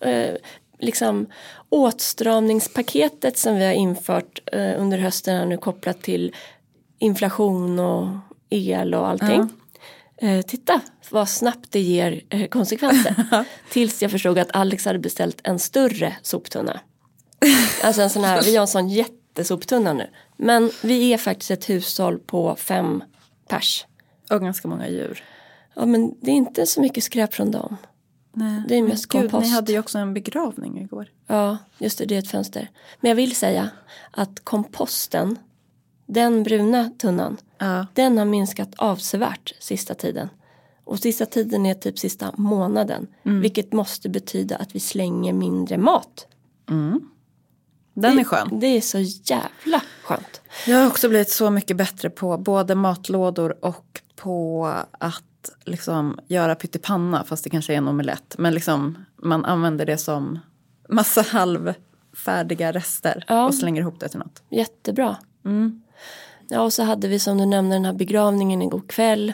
[0.00, 0.34] eh,
[0.80, 1.26] liksom
[1.68, 6.34] åtstramningspaketet som vi har infört eh, under hösten nu kopplat till
[6.98, 8.08] inflation och
[8.50, 9.48] el och allting.
[10.16, 13.44] Eh, titta vad snabbt det ger eh, konsekvenser.
[13.70, 16.80] Tills jag förstod att Alex hade beställt en större soptunna.
[17.82, 20.10] Alltså en sån här, vi har en sån jättesoptunna nu.
[20.36, 23.02] Men vi är faktiskt ett hushåll på fem
[23.48, 23.86] pers.
[24.30, 25.24] Och ganska många djur.
[25.74, 27.76] Ja men det är inte så mycket skräp från dem.
[28.32, 28.62] Nej.
[28.68, 29.46] Det är mest Gud, kompost.
[29.46, 31.08] ni hade ju också en begravning igår.
[31.26, 32.70] Ja, just det, det är ett fönster.
[33.00, 33.70] Men jag vill säga
[34.10, 35.38] att komposten,
[36.06, 37.86] den bruna tunnan, Ja.
[37.94, 40.28] den har minskat avsevärt sista tiden.
[40.84, 43.06] Och sista tiden är typ sista månaden.
[43.22, 46.26] Vilket måste betyda att vi slänger mindre mat.
[46.66, 47.00] Den
[47.94, 48.58] det, är skön.
[48.60, 48.98] Det är så
[49.32, 50.40] jävla skönt.
[50.66, 55.24] Jag har också blivit så mycket bättre på både matlådor och på att
[55.64, 58.34] liksom göra pyttipanna fast det kanske är en omelett.
[58.38, 60.38] Men liksom man använder det som
[60.88, 63.46] massa halvfärdiga rester Ja.
[63.46, 64.42] och slänger ihop det till något.
[64.48, 65.16] Jättebra.
[66.48, 69.32] Ja, och så hade vi som du nämnde den här begravningen igår kväll.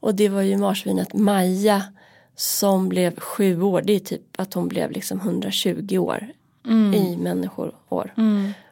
[0.00, 1.82] Och det var ju marsvinet Maja
[2.36, 3.82] som blev sju år.
[3.82, 6.32] Det är typ att hon blev liksom 120 år
[6.94, 7.74] i människoår.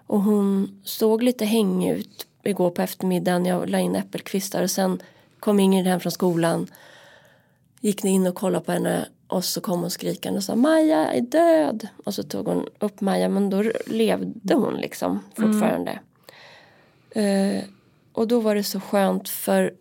[0.07, 3.47] Och hon såg lite hängig ut igår på eftermiddagen.
[3.47, 5.03] Jag la in äppelkvistar och sen
[5.43, 6.67] kom Ingrid hem från skolan.
[7.81, 11.21] Gick in och kollade på henne och så kom hon skrikande och sa Maja är
[11.21, 11.89] död.
[12.05, 15.99] Och så tog hon upp Maja men då levde hon liksom fortfarande.
[17.11, 17.63] Eh,
[18.13, 19.75] och då var det så skönt för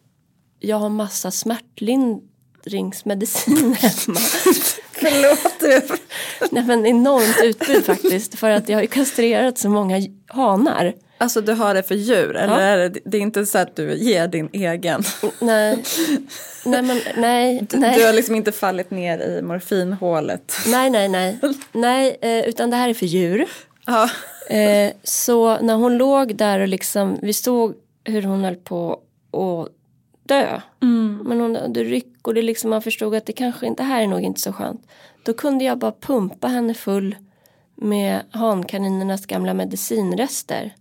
[0.59, 4.19] jag har massa smärtlindringsmedicin hemma.
[4.91, 5.81] Förlåt du.
[6.51, 10.93] Nej men enormt utbud faktiskt för att jag har ju kastrerat så många hanar.
[11.21, 12.59] Alltså du har det för djur eller Ja.
[12.59, 15.03] är det, det är inte så att du ger din egen?
[15.39, 15.83] Nej,
[16.65, 17.97] nej men nej, Du, nej.
[17.99, 20.53] du har liksom inte fallit ner i morfinhålet?
[20.67, 21.39] Nej, nej, nej.
[21.71, 23.45] Nej, eh, utan det här är för djur.
[23.85, 24.09] Ja.
[24.49, 28.91] Eh, så när hon låg där och liksom, vi såg hur hon höll på
[29.31, 29.69] att
[30.27, 30.61] dö.
[31.23, 34.01] Men hon hade ryck och det liksom, man förstod att det kanske inte, det här
[34.01, 34.87] är nog inte så skönt.
[35.23, 37.15] Då kunde jag bara pumpa henne full
[37.75, 40.73] med hankaninernas gamla medicinrester.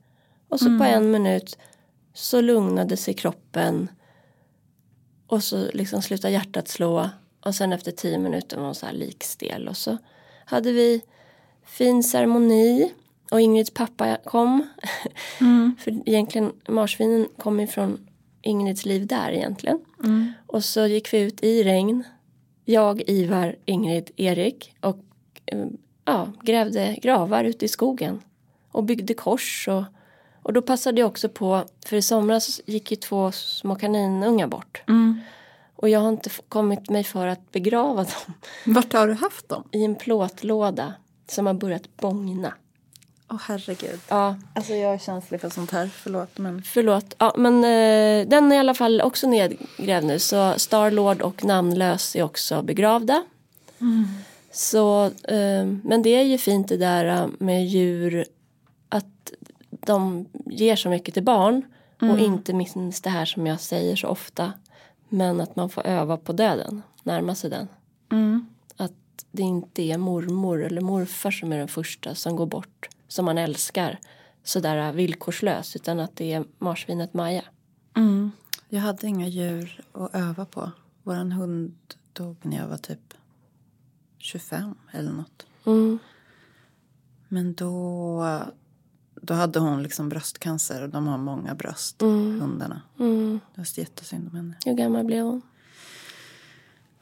[0.50, 1.58] Och så på en minut
[2.14, 3.88] så lugnade sig kroppen.
[5.26, 7.10] Och så liksom slutade hjärtat slå.
[7.40, 9.68] Och sen efter tio minuter var hon så här likstel.
[9.68, 9.98] Och så
[10.44, 11.02] hade vi
[11.64, 12.92] fin ceremoni.
[13.30, 14.66] Och Ingrids pappa kom.
[15.78, 18.06] För egentligen marsvinen kom ifrån
[18.42, 19.84] Ingrids liv där egentligen.
[20.46, 22.04] Och så gick vi ut i regn.
[22.64, 24.74] Jag, Ivar, Ingrid, Erik.
[24.80, 24.98] Och
[25.46, 25.66] eh,
[26.04, 28.20] ja, grävde gravar ute i skogen.
[28.72, 29.68] Och byggde kors.
[29.68, 29.84] Och,
[30.42, 31.64] och då passade jag också på.
[31.86, 34.82] För i somras gick ju två små kaninungar bort.
[35.76, 38.34] Och jag har inte kommit mig för att begrava dem
[38.66, 39.64] Vart har du haft dem?
[39.72, 40.94] i en plåtlåda
[41.28, 42.54] som har börjat bångna.
[43.32, 44.00] Åh herregud.
[44.08, 46.62] Ja, Alltså jag är känslig för sånt här, förlåt men.
[46.62, 47.14] förlåt.
[47.18, 50.18] Ja, men eh, den är i alla fall också nedgrävd nu.
[50.18, 53.22] Så Starlord och Namnlös är också begravda.
[54.52, 58.24] Så, eh, men det är ju fint det där eh, med djur.
[59.70, 61.62] De ger så mycket till barn.
[62.00, 64.52] Och inte minst det här som jag säger så ofta.
[65.08, 66.82] Men att man får öva på döden.
[67.02, 67.68] Närma sig den.
[68.76, 68.92] Att
[69.32, 72.88] det inte är mormor eller morfar som är den första som går bort.
[73.08, 73.98] Som man älskar.
[74.44, 77.44] sådär villkorslös utan att det är marsvinet Maja.
[77.96, 78.30] Mm.
[78.68, 80.70] Jag hade inga djur att öva på.
[81.02, 81.74] Våran hund
[82.12, 83.14] dog när jag var typ
[84.18, 85.46] 25 eller något.
[85.66, 85.98] Mm.
[87.28, 88.24] Men då,
[89.20, 92.40] då hade hon liksom bröstcancer och de har många bröst, Mm.
[92.40, 92.80] hundarna.
[92.98, 93.40] Mm.
[93.54, 94.54] Det var jättesynd om henne.
[94.64, 95.42] Hur gammal blev hon?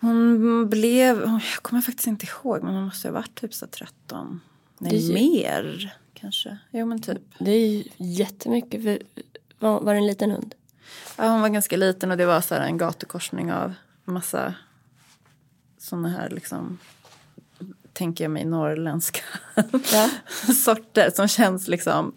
[0.00, 4.40] Hon blev, jag kommer faktiskt inte ihåg, men hon måste ha varit typ så 13.
[4.78, 6.59] Nej, är mer kanske.
[6.70, 7.22] Jo men typ.
[7.38, 8.83] Det är ju jättemycket.
[8.83, 8.98] För,
[9.59, 10.54] var, var det en liten hund?
[11.16, 14.54] Ja, hon var ganska liten och det var så här en gatukorsning av massa
[15.78, 16.78] såna här liksom,
[17.98, 19.20] tänker jag mig, norrländska
[19.92, 20.11] Ja.
[20.54, 22.14] sorter som känns liksom,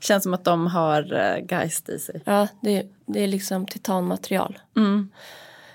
[0.00, 2.22] känns som att de har eh, geist i sig.
[2.24, 4.58] Ja, det, det är liksom titanmaterial.
[4.76, 5.10] Mm.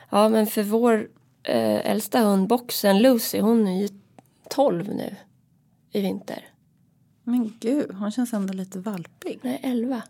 [0.10, 1.08] Ja, men för vår
[1.43, 3.88] eh, äldsta hund, boxen Lucy, hon är ju
[4.49, 5.15] 12 nu
[5.91, 6.45] i vinter.
[7.23, 9.39] Men gud, hon känns ändå lite valpig.
[9.41, 10.01] Nej, 11.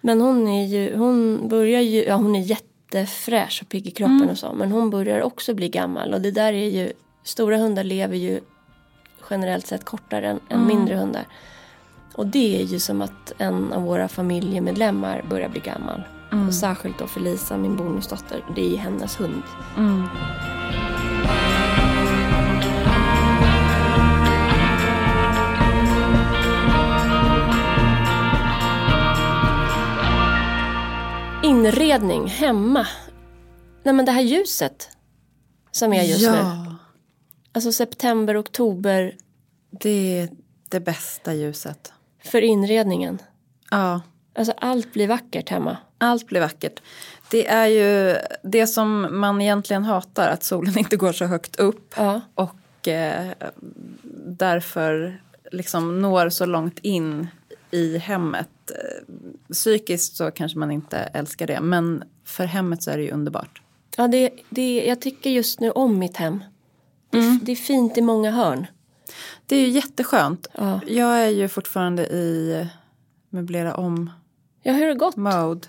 [0.00, 4.30] Men hon är ju, hon börjar ju, ja hon är jättefräsch och pigg i kroppen
[4.30, 4.52] och så.
[4.52, 8.40] Men hon börjar också bli gammal och det där är ju, stora hundar lever ju
[9.30, 11.26] generellt sett kortare än, än mindre hundar.
[12.14, 16.02] Och det är ju som att en av våra familjemedlemmar börjar bli gammal.
[16.48, 18.44] Och särskilt då för Lisa, min bonusdotter.
[18.54, 19.42] Det är ju hennes hund.
[19.76, 20.08] Mm.
[31.42, 32.86] Inredning hemma.
[33.82, 34.88] Nej men det här ljuset
[35.70, 36.69] som är just nu.
[37.52, 39.14] Alltså september, oktober
[39.70, 40.28] det är
[40.68, 41.92] det bästa ljuset.
[42.24, 43.18] för inredningen.
[43.70, 44.00] Ja,
[44.34, 45.76] Alltså allt blir vackert hemma.
[45.98, 46.82] allt blir vackert.
[47.30, 51.94] Det är ju det som man egentligen hatar, att solen inte går så högt upp.
[51.96, 52.20] Ja.
[52.34, 53.26] och eh,
[54.26, 55.20] därför
[55.52, 57.26] liksom når så långt in
[57.70, 58.48] i hemmet.
[58.70, 59.14] Eh,
[59.52, 63.62] Psykiskt så kanske man inte älskar det, men för hemmet så är det ju underbart.
[63.96, 66.44] Ja, det, det, jag tycker just nu om mitt hem.
[67.10, 68.66] Det, är- det är fint i många hörn.
[69.46, 70.46] Det är ju jätteskönt.
[70.54, 70.80] Ja.
[70.86, 72.66] Jag är ju fortfarande i
[73.30, 74.10] möblera om
[74.62, 75.16] Ja, hur har det gått?
[75.16, 75.68] mode.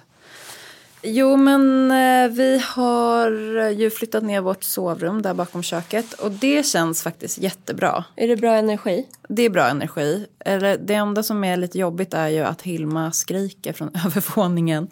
[1.04, 3.30] Jo, men eh, vi har
[3.70, 8.04] ju flyttat ner vårt sovrum där bakom köket och det känns faktiskt jättebra.
[8.16, 9.08] Är det bra energi?
[9.30, 10.28] Det är bra energi.
[10.40, 14.88] Eller det enda som är lite jobbigt är ju att Hilma skriker från övervåningen.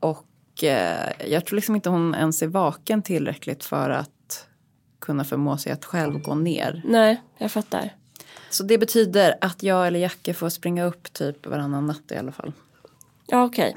[0.00, 4.10] Och eh, jag tror liksom inte hon ens är vaken tillräckligt för att
[4.98, 6.82] kunna förmå sig att själv gå ner.
[6.84, 7.94] Nej, jag fattar.
[8.50, 12.32] Så det betyder att jag eller Jacke får springa upp typ varannan natt i alla
[12.32, 12.52] fall.
[13.26, 13.76] Ja, okej.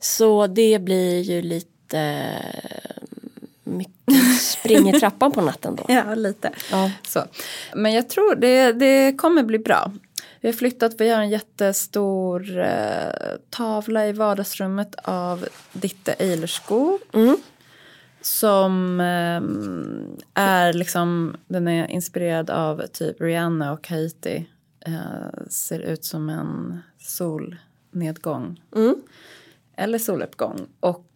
[0.00, 3.02] Så det blir ju lite eh,
[3.64, 5.84] mycket spring i trappan på natten då.
[5.94, 6.50] Ja, lite.
[6.70, 6.90] Ja.
[7.06, 7.24] Så.
[7.74, 9.92] Men jag tror det, det kommer bli bra.
[10.40, 17.00] Vi har flyttat, vi har en jättestor eh, tavla i vardagsrummet av Ditte Eilerskog.
[17.12, 17.36] Mm.
[18.20, 24.48] Som eh, är liksom, den är inspirerad av typ Rihanna och Haiti.
[24.80, 28.62] Eh, ser ut som en solnedgång.
[28.76, 28.94] Mm.
[29.76, 30.66] Eller soluppgång.
[30.80, 31.07] Och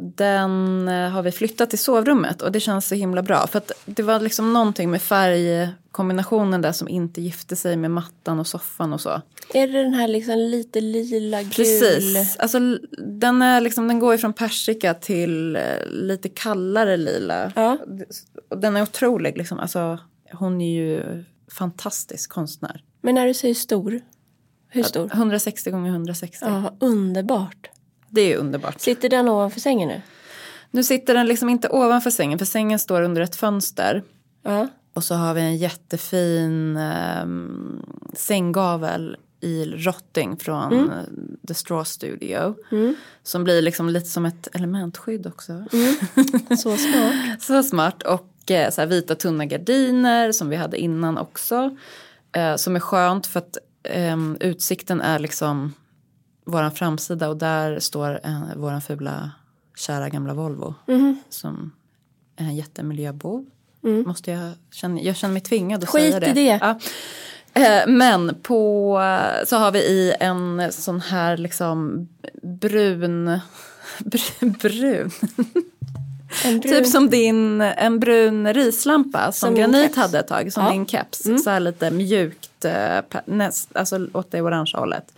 [0.00, 3.46] den eh, har vi flyttat till sovrummet och det känns så himla bra.
[3.46, 8.40] För att det var liksom någonting med färgkombinationen där som inte gifte sig med mattan
[8.40, 9.22] och soffan och så.
[9.54, 11.50] Är det den här liksom lite lila, gul?
[11.50, 12.36] Precis.
[12.36, 12.58] Alltså,
[12.98, 17.52] den, är liksom, den går från persika till eh, lite kallare lila.
[17.56, 17.78] Ja.
[18.56, 19.38] Den är otrolig.
[19.38, 19.58] Liksom.
[19.58, 19.98] Alltså,
[20.32, 22.84] hon är ju fantastisk konstnär.
[23.00, 24.00] Men när du säger stor,
[24.68, 25.10] hur stor?
[25.12, 26.38] 160 gånger 160.
[26.40, 27.70] Ja, underbart.
[28.12, 28.80] Det är underbart.
[28.80, 30.00] Sitter den ovanför sängen nu?
[30.70, 34.02] Nu sitter den liksom inte ovanför sängen för sängen står under ett fönster.
[34.42, 34.68] Ja.
[34.94, 36.76] Och så har vi en jättefin
[37.22, 37.82] um,
[38.14, 40.90] sänggavel i rotting från Mm.
[40.90, 40.96] eh,
[41.48, 42.54] The Straw Studio.
[43.22, 45.52] Som blir liksom lite som ett elementskydd också.
[45.52, 45.94] Mm.
[46.58, 47.42] Så smart.
[47.42, 48.02] Så smart.
[48.02, 51.76] Och eh, så här vita tunna gardiner som vi hade innan också.
[52.32, 55.72] Eh, som är skönt för att ehm, utsikten är liksom
[56.44, 59.30] våran framsida och där står eh, våran fula
[59.76, 60.74] kära gamla Volvo.
[61.28, 61.72] Som
[62.36, 63.46] är en jättemiljöbov.
[64.06, 66.26] Måste jag, känna, jag känner mig tvingad att Skit säga det.
[66.30, 66.58] i det.
[66.60, 66.78] Ja.
[67.62, 68.98] Eh, Men på,
[69.46, 72.08] så har vi i en sån här liksom
[72.42, 73.24] brun,
[73.98, 75.10] brun, brun
[76.44, 76.72] En brun.
[76.72, 80.68] Typ som din, en brun rislampa som, Som Granit hade ett tag, som Ja.
[80.72, 80.78] Mm.
[80.78, 81.44] din keps.
[81.44, 85.14] Så här lite mjukt, eh, näst, alltså åt det orangea hållet.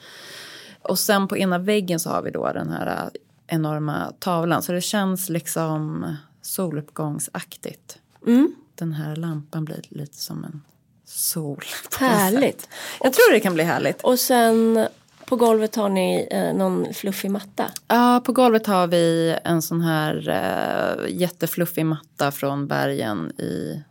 [0.85, 4.63] Och sen på ena väggen så har vi då den här eh, enorma tavlan.
[4.63, 6.07] Så det känns liksom
[6.43, 7.99] soluppgångsaktigt.
[8.27, 8.55] Mm.
[8.75, 10.63] Den här lampan blir lite som en
[11.05, 11.65] sol.
[11.99, 12.69] Härligt.
[13.01, 14.03] Jag tror det kan bli härligt.
[14.03, 14.87] Och sen
[15.27, 17.71] på golvet har ni eh, någon fluffig matta.
[17.89, 23.83] Ja, på golvet har vi en sån här uh, jättefluffig matta från bergen i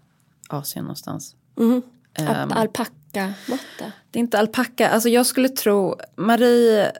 [0.47, 1.35] Asien någonstans.
[1.57, 1.81] Mm.
[2.13, 2.49] Ehm.
[3.13, 3.91] Alpacka-matta.
[4.11, 6.91] Det är inte alpacka, alltså jag skulle tro, Marie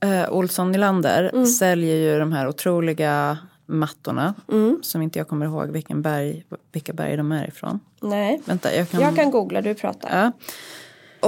[0.00, 4.34] eh, Olsson Nylander säljer ju de här otroliga mattorna.
[4.82, 7.80] Som inte jag kommer ihåg vilken berg, vilka berg de är ifrån.
[8.00, 8.40] Nej.
[8.44, 9.00] Vänta, jag kan...
[9.00, 10.18] Jag kan googla, du pratar.
[10.18, 10.32] Ja.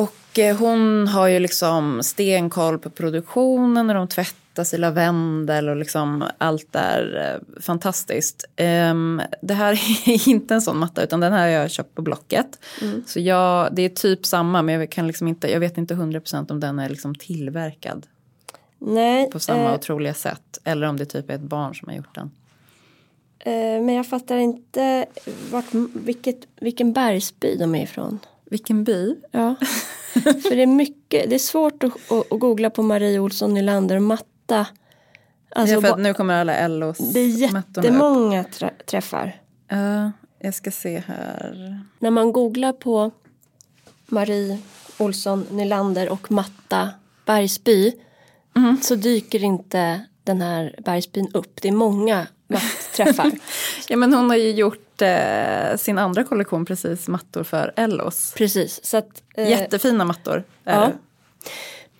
[0.00, 4.08] Och eh, hon har ju liksom stenkoll på produktionen när de
[4.54, 8.44] tvättas i lavendel och liksom allt är eh, fantastiskt.
[8.56, 9.72] Ehm, det här
[10.06, 12.58] är inte en sån matta utan den här har jag köpt på Blocket.
[13.06, 16.52] Så jag, det är typ samma men jag, kan liksom inte, jag vet inte 100%
[16.52, 18.06] om den är liksom tillverkad
[18.78, 20.58] Nej, på samma eh, otroliga sätt.
[20.64, 22.30] Eller om det typ är ett barn som har gjort den.
[23.38, 25.06] eh, men jag fattar inte
[25.50, 28.18] vart, vilket, vilken bergsby de är ifrån.
[28.44, 29.16] Vilken by?
[29.30, 29.54] Ja.
[30.14, 33.98] För det är mycket, det är svårt att, att, att googla på Marie Olsson Nylander
[34.48, 34.66] matta.
[35.56, 39.40] Alltså, ja, för nu kommer alla LOs det är jättemånga trä, träffar.
[39.68, 41.80] Ja, jag ska se här.
[41.98, 43.10] När man googlar på
[44.06, 44.58] Marie
[44.98, 46.90] Olsson Nylander och matta
[47.26, 47.92] Bergsby
[48.56, 48.78] Mhm.
[48.82, 51.62] så dyker inte den här Bergsbyn upp.
[51.62, 53.30] Det är många mattträffar.
[53.88, 58.34] Ja men hon har ju gjort eh, sin andra kollektion precis, mattor för Ellos.
[58.36, 58.84] Precis.
[58.84, 60.44] Så att, eh, Jättefina mattor.
[60.64, 60.80] är ja.
[60.86, 60.92] det.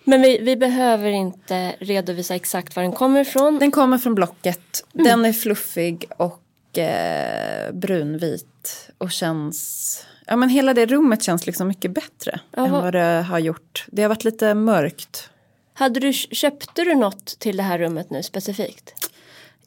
[0.07, 3.59] Men vi, vi behöver inte redovisa exakt var den kommer ifrån.
[3.59, 4.85] Den kommer från Blocket.
[4.93, 5.05] Mm.
[5.05, 8.89] Den är fluffig och eh, brunvit.
[8.97, 10.05] Och känns...
[10.27, 13.85] Ja men hela det rummet känns liksom mycket bättre Ja, än vad- det har gjort.
[13.87, 15.29] Det har varit lite mörkt.
[15.73, 18.93] Hade du, köpte du något till det här rummet nu specifikt?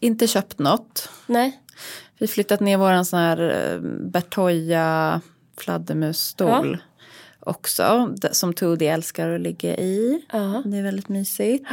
[0.00, 1.08] Inte köpt något.
[1.26, 1.60] Nej?
[2.18, 5.20] Vi flyttat ner våran sån här eh, Bertoya
[5.56, 6.78] fladdermusstol.
[7.48, 10.22] Också, som Toody älskar att ligga i.
[10.32, 10.62] Ja.
[10.64, 11.66] Det är väldigt mysigt.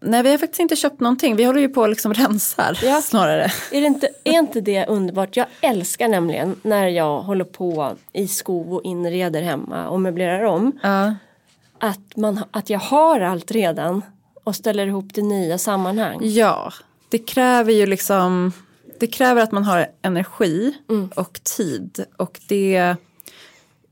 [0.00, 1.36] Nej, vi har faktiskt inte köpt någonting.
[1.36, 3.00] Vi håller ju på och liksom rensar Ja.
[3.02, 3.52] snarare.
[3.72, 5.36] Är, det inte, är inte det underbart?
[5.36, 10.72] Jag älskar nämligen när jag håller på i skov och inreder hemma och möblerar om.
[10.82, 11.14] Ja.
[11.78, 14.02] Att, man, att jag har allt redan
[14.44, 16.18] och ställer ihop det nya sammanhang.
[16.22, 16.72] ja,
[17.08, 18.52] det kräver ju liksom
[19.00, 20.74] det kräver att man har energi
[21.14, 22.04] och tid.
[22.16, 22.96] Och det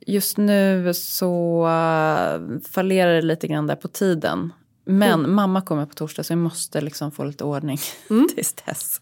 [0.06, 4.52] just nu så uh, fallerar det lite grann där på tiden.
[4.84, 7.78] Men mamma kommer på torsdag så vi måste liksom få lite ordning
[8.34, 9.00] tills dess.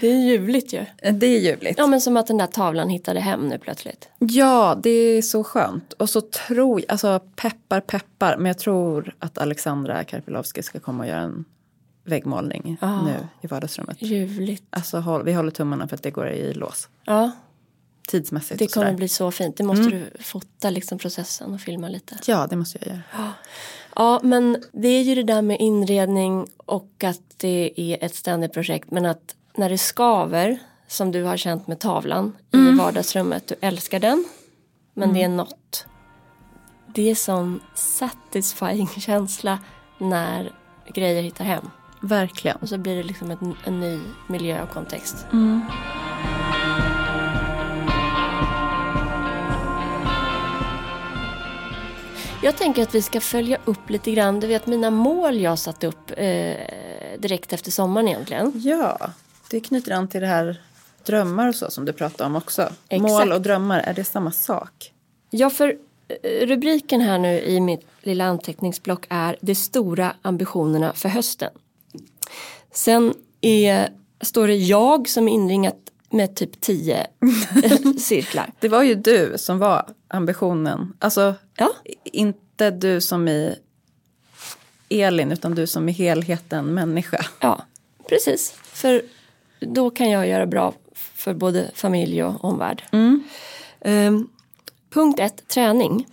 [0.00, 0.84] Det är ljuvligt ju.
[1.12, 1.78] Det är ljuvligt.
[1.78, 4.08] Ja men som att den där tavlan hittade hem nu plötsligt.
[4.18, 5.92] Ja, det är så skönt.
[5.92, 11.02] Och så tror jag, alltså peppar peppar, men jag tror att Alexandra Karpilovski ska komma
[11.02, 11.44] och göra en
[12.04, 13.02] väggmålning Ah.
[13.02, 14.02] nu i vardagsrummet.
[14.02, 14.64] Ljuvligt.
[14.70, 16.88] Alltså vi håller tummarna för att det går i lås.
[17.04, 17.30] Ja,
[18.08, 19.56] Tidsmässigt det kommer bli så fint.
[19.56, 22.18] Det måste du fota liksom processen och filma lite.
[22.26, 23.32] Ja, det måste jag göra.
[23.96, 28.52] Ja, men det är ju det där med inredning och att det är ett ständigt
[28.52, 28.90] projekt.
[28.90, 34.00] Men att när det skaver, som du har känt med tavlan i vardagsrummet, du älskar
[34.00, 34.24] den.
[34.94, 35.86] Men det är något.
[36.94, 39.58] Det är sån satisfying känsla
[39.98, 40.52] när
[40.94, 41.70] grejer hittar hem.
[42.02, 42.56] Verkligen.
[42.56, 45.26] Och så blir det liksom en, en ny miljö och kontext.
[52.42, 54.40] Jag tänker att vi ska följa upp lite grann.
[54.40, 56.56] Du vet mina mål jag satte upp eh,
[57.18, 58.52] direkt efter sommaren egentligen.
[58.54, 59.10] Ja,
[59.50, 60.62] det knyter an till det här
[61.04, 62.62] drömmar och så som du pratade om också.
[62.88, 63.12] Exakt.
[63.12, 64.92] Mål och drömmar, är det samma sak?
[65.30, 65.76] Ja, för
[66.22, 71.50] eh, rubriken här nu i mitt lilla anteckningsblock är De stora ambitionerna för hösten.
[72.72, 73.88] Sen är,
[74.20, 75.76] står det jag som är inringat
[76.10, 77.06] med typ tio
[77.98, 78.52] cirklar.
[78.60, 80.92] Det var ju du som var ambitionen.
[80.98, 81.70] Alltså, Ja.
[82.04, 83.54] inte du som i
[84.88, 87.26] Elin, utan du som i helheten människa.
[87.40, 87.64] Ja,
[88.08, 88.54] precis.
[88.62, 89.02] För
[89.60, 92.82] då kan jag göra bra för både familj och omvärld.
[93.80, 94.28] Ehm,
[94.90, 96.06] punkt ett, träning.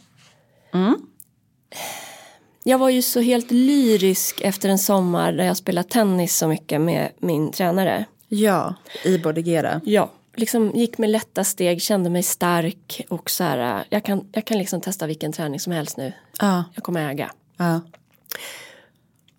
[2.63, 6.81] Jag var ju så helt lyrisk efter en sommar där jag spelade tennis så mycket
[6.81, 8.05] med min tränare.
[8.27, 9.81] Ja, i Bordigera.
[9.85, 14.45] Ja, liksom gick med lätta steg, kände mig stark och så här, jag kan, jag
[14.45, 16.13] kan liksom testa vilken träning som helst nu.
[16.39, 17.31] Ja, Jag kommer äga.
[17.57, 17.81] ja.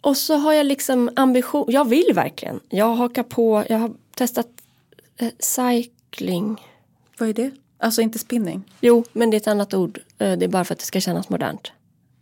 [0.01, 2.61] Och så har jag liksom ambition, jag vill verkligen.
[2.69, 4.47] Jag hakar på, jag har testat
[5.17, 6.63] eh, cycling.
[7.19, 7.51] Vad är det?
[7.79, 8.63] Alltså inte spinning?
[8.81, 9.99] Jo, men det är ett annat ord.
[10.19, 11.73] Eh, det är bara för att det ska kännas modernt.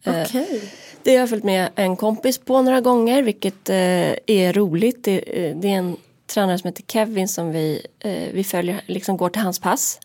[0.06, 0.72] Okej.
[1.02, 5.04] Det har jag följt med en kompis på några gånger, vilket är roligt.
[5.04, 5.20] Det,
[5.56, 5.96] det är en
[6.26, 10.00] tränare som heter Kevin som vi, eh, vi följer, liksom går till hans pass.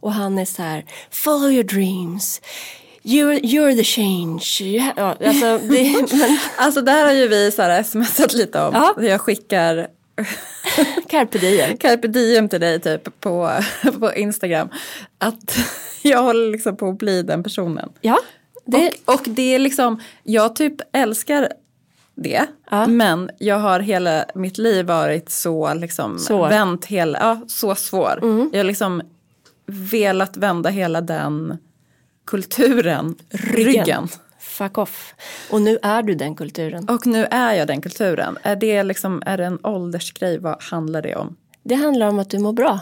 [0.00, 2.40] Och han är så här, follow your dreams.
[3.02, 4.44] You're, you're the change.
[4.60, 8.60] You ja, alltså, det, men, Alltså det här har ju vi så här smsat lite
[8.60, 8.74] om.
[8.74, 8.94] Ja.
[9.02, 9.86] Jag skickar
[11.08, 11.76] carpe diem.
[11.76, 13.50] carpe diem till dig typ på,
[14.00, 14.68] på Instagram.
[15.18, 15.58] Att
[16.02, 17.92] jag håller liksom på att bli den personen.
[18.00, 18.18] Ja,
[18.64, 21.48] det, Och, och det är liksom, jag typ älskar
[22.14, 22.46] det.
[22.70, 22.86] Ja.
[22.86, 26.48] Men jag har hela mitt liv varit så liksom Svår.
[26.48, 28.18] vänt hela, ja så svår.
[28.22, 28.50] Mm.
[28.52, 29.02] Jag har liksom
[29.66, 31.58] velat vända hela den
[32.26, 34.08] kulturen ryggen.
[34.40, 35.14] Fuck off.
[35.50, 36.88] Och nu är du den kulturen.
[36.88, 38.38] Och nu är jag den kulturen.
[38.42, 40.38] Är det liksom, är det en åldersgrej?
[40.38, 41.36] Vad handlar det om?
[41.62, 42.80] Det handlar om att du mår bra.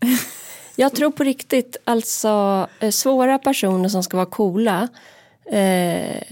[0.76, 4.88] Jag tror på riktigt, alltså eh, svåra personer som ska vara coola.
[5.46, 6.22] Eh,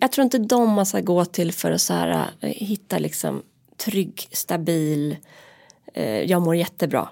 [0.00, 3.42] jag tror inte de man ska gå till för att så här, eh, hitta liksom
[3.76, 5.16] trygg, stabil,
[5.94, 7.08] eh, jag mår jättebra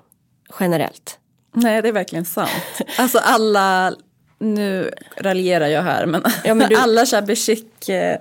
[0.61, 1.18] generellt.
[1.55, 2.50] Nej, det är verkligen sant.
[2.98, 3.94] Alltså alla,
[4.38, 8.18] nu raljerar jag här, men, Ja, men du- alla shabby chic eh,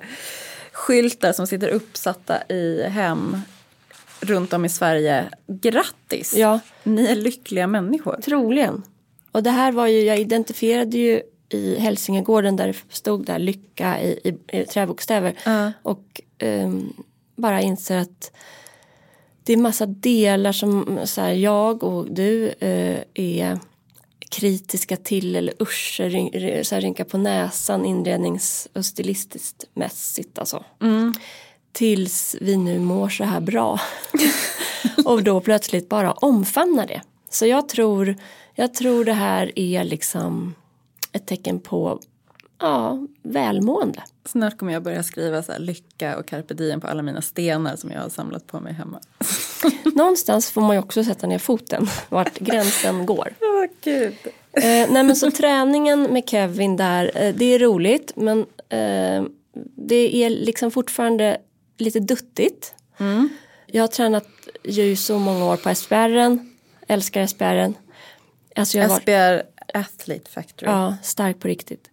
[0.72, 3.38] skyltar som sitter uppsatta i hem
[4.20, 5.26] runt om i Sverige.
[5.48, 6.34] Grattis!
[6.38, 6.60] Ja.
[6.84, 8.20] Ni är lyckliga människor.
[8.22, 8.84] Troligen.
[9.32, 11.22] Och det här var ju, jag identifierade ju
[11.54, 15.34] i Hälsingegården där det stod där lycka i, i, i träbokstäver.
[15.46, 15.72] Ja.
[15.84, 16.94] Och ehm,
[17.36, 18.32] bara inser att
[19.44, 23.60] det är massa delar som så här, jag och du eh, är
[24.30, 30.64] kritiska till eller usch, ryn- så här, rynka på näsan inrednings och stilistiskt mässigt alltså.
[31.72, 33.80] Tills vi nu mår så här bra.
[35.06, 37.02] och då plötsligt bara omfamnar det.
[37.30, 38.16] Så jag tror,
[38.56, 40.54] jag tror det här är liksom
[41.12, 42.00] ett tecken på
[42.60, 44.04] ja, välmående.
[44.26, 47.76] Snart kommer jag börja skriva så här, lycka och carpe diem på alla mina stenar
[47.76, 49.00] som jag har samlat på mig hemma.
[49.96, 53.34] Någonstans får man ju också sätta ner foten vart gränsen går.
[53.42, 54.16] Åh gud.
[54.52, 58.40] Eh, nej men så träningen med Kevin där, eh, det är roligt men
[58.70, 59.24] eh,
[59.76, 61.38] det är liksom fortfarande
[61.78, 62.74] lite duttigt.
[63.66, 64.28] Jag har tränat
[64.64, 66.56] ju så många år på SPRen,
[66.88, 67.76] älskar SPRen.
[68.56, 69.42] Alltså SBR
[69.74, 70.72] Athlete Factory.
[70.72, 71.90] ja, stark på riktigt.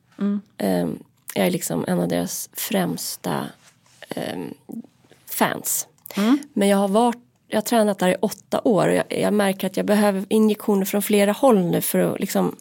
[0.59, 0.89] Eh,
[1.35, 3.47] jag är liksom en av deras främsta
[4.09, 4.39] eh,
[5.27, 5.89] fans.
[6.53, 7.19] Men jag har varit
[7.51, 10.85] jag har tränat där i åtta år och jag, jag märker att jag behöver injektioner
[10.85, 12.57] från flera håll nu för att liksom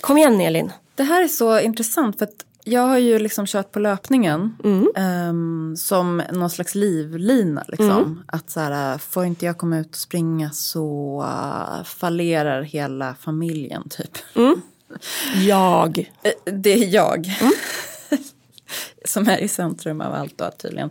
[0.00, 0.72] Kom igen Elin.
[0.94, 4.56] Det här är så intressant för att jag har ju liksom kört på löpningen
[4.96, 7.64] ehm, som någon slags livlina.
[7.68, 8.22] Liksom.
[8.26, 13.88] Att så här, får inte jag komma ut och springa så uh, fallerar hela familjen
[13.88, 14.18] typ.
[15.46, 15.98] Jag.
[16.22, 17.26] Eh, Det är jag.
[19.04, 20.90] som är i centrum av allt då tydligen.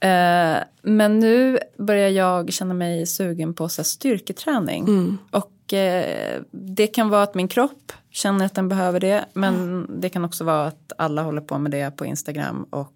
[0.00, 4.84] Eh, men nu börjar jag känna mig sugen på så här, styrketräning.
[5.30, 9.24] Och eh, det kan vara att min kropp känner att den behöver det.
[9.32, 12.66] Men det kan också vara att alla håller på med det på Instagram.
[12.70, 12.92] Och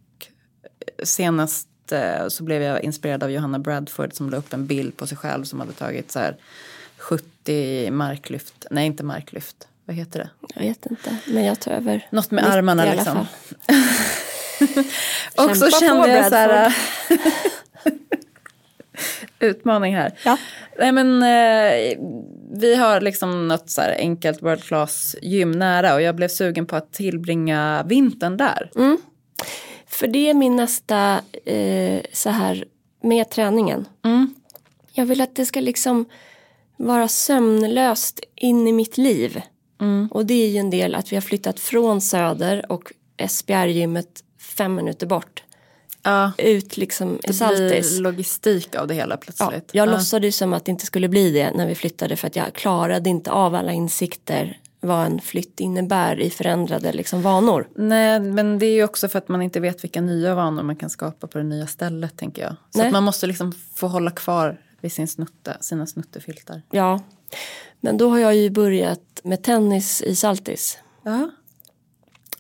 [1.02, 5.06] senast eh, så blev jag inspirerad av Johanna Bradford som la upp en bild på
[5.06, 6.36] sig själv som hade tagit så här
[6.98, 8.66] 70 marklyft.
[8.70, 9.68] Nej, inte marklyft.
[9.84, 10.30] Vad heter det?
[10.54, 11.16] Jag vet inte.
[11.26, 12.08] Men jag tar över.
[12.10, 13.26] Något med 90 armarna i alla liksom.
[15.50, 16.76] Och så kände på, jag så här.
[19.38, 20.18] Utmaning här.
[20.24, 20.36] Ja.
[20.78, 21.98] Nej men eh,
[22.60, 26.76] vi har liksom något så enkelt world class gym nära och jag blev sugen på
[26.76, 28.70] att tillbringa vintern där.
[29.86, 32.64] För det är min nästa eh, så här
[33.02, 33.88] med träningen.
[34.92, 36.04] Jag vill att det ska liksom
[36.76, 39.42] vara sömnlöst in i mitt liv.
[40.10, 42.92] Och det är ju en del att vi har flyttat från Söder och
[43.28, 44.24] SBR-gymmet
[44.56, 45.42] fem minuter bort.
[46.02, 47.90] Ja, Ut liksom i det Saltis.
[47.92, 49.70] blir logistik av det hela Ja, plötsligt.
[49.72, 49.92] jag Ja.
[49.92, 52.52] låtsade ju som att det inte skulle bli det när vi flyttade för att jag
[52.52, 57.68] klarade inte av alla insikter vad en flytt innebär i förändrade liksom, vanor.
[57.76, 60.76] Nej men det är ju också för att man inte vet vilka nya vanor man
[60.76, 62.50] kan skapa på det nya stället tänker jag.
[62.70, 62.86] Så Nej.
[62.86, 66.62] att man måste liksom få hålla kvar vid sin snutte, sina snuttefiltar.
[66.70, 67.00] Ja,
[67.80, 70.78] men då har jag ju börjat med tennis i Saltis.
[71.02, 71.30] Ja.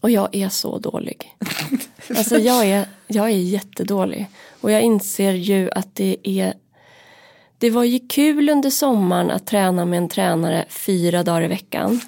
[0.00, 1.36] Och jag är så dålig.
[2.16, 4.26] Alltså jag är, jag är jättedålig.
[4.60, 6.54] Och jag inser ju att det är
[7.58, 12.00] Det var ju kul under sommaren att träna med en tränare fyra dagar i veckan.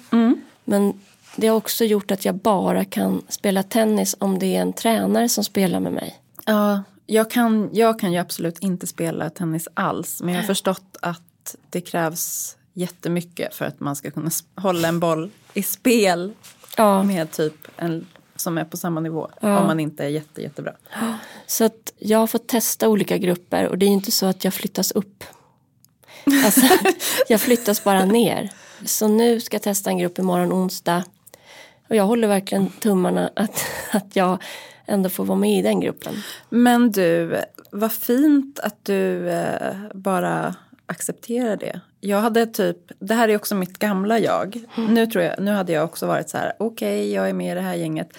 [0.63, 0.93] Men
[1.35, 5.29] det har också gjort att jag bara kan spela tennis om det är en tränare
[5.29, 6.19] som spelar med mig.
[6.45, 10.21] Ja, jag kan, jag kan ju absolut inte spela tennis alls.
[10.21, 14.99] Men jag har förstått att det krävs jättemycket för att man ska kunna hålla en
[14.99, 16.33] boll i spel
[16.77, 17.03] Ja.
[17.03, 18.05] med typ en
[18.41, 19.29] som är på samma nivå.
[19.41, 20.73] Om man inte är jätte, jättebra.
[21.47, 24.53] Så att jag har fått testa olika grupper och det är inte så att jag
[24.53, 25.23] flyttas upp.
[26.45, 26.61] Alltså,
[27.27, 28.49] jag flyttas bara ner.
[28.85, 31.03] Så nu ska jag testa en grupp imorgon onsdag.
[31.89, 34.43] Och jag håller verkligen tummarna att, att jag
[34.85, 36.15] ändå får vara med i den gruppen.
[36.49, 40.55] Men du, vad fint att du eh, bara
[40.91, 41.81] accepterar det.
[41.99, 44.63] Jag hade typ, det här är också mitt gamla jag.
[44.77, 44.93] Mm.
[44.93, 47.51] Nu tror jag, nu hade jag också varit så här, okej okay, jag är med
[47.51, 48.09] i det här gänget.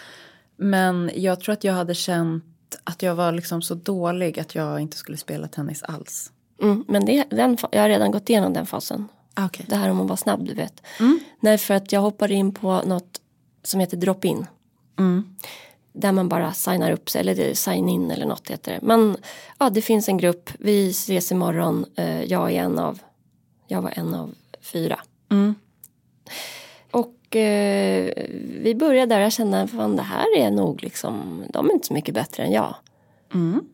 [0.56, 2.44] Men jag tror att jag hade känt
[2.84, 6.32] att jag var liksom så dålig att jag inte skulle spela tennis alls.
[6.62, 9.08] Mm, men det, den, jag har redan gått igenom den fasen.
[9.46, 9.66] Okay.
[9.68, 10.82] Det här om att vara snabb, du vet.
[11.00, 11.20] Mm.
[11.40, 13.20] Nej, för att jag hoppade in på något
[13.62, 14.46] som heter drop-in.
[14.98, 15.36] Mm.
[15.92, 18.78] Där man bara signar upp sig, eller sign in eller något heter det.
[18.82, 19.16] Men
[19.58, 22.98] ja, det finns en grupp, vi ses imorgon, eh, jag är en av,
[23.66, 25.00] jag var en av fyra.
[25.30, 25.54] Mm.
[26.90, 28.12] Och eh,
[28.62, 31.94] vi började där och kände, fan det här är nog liksom, de är inte så
[31.94, 32.74] mycket bättre än jag.
[33.34, 33.64] Mm.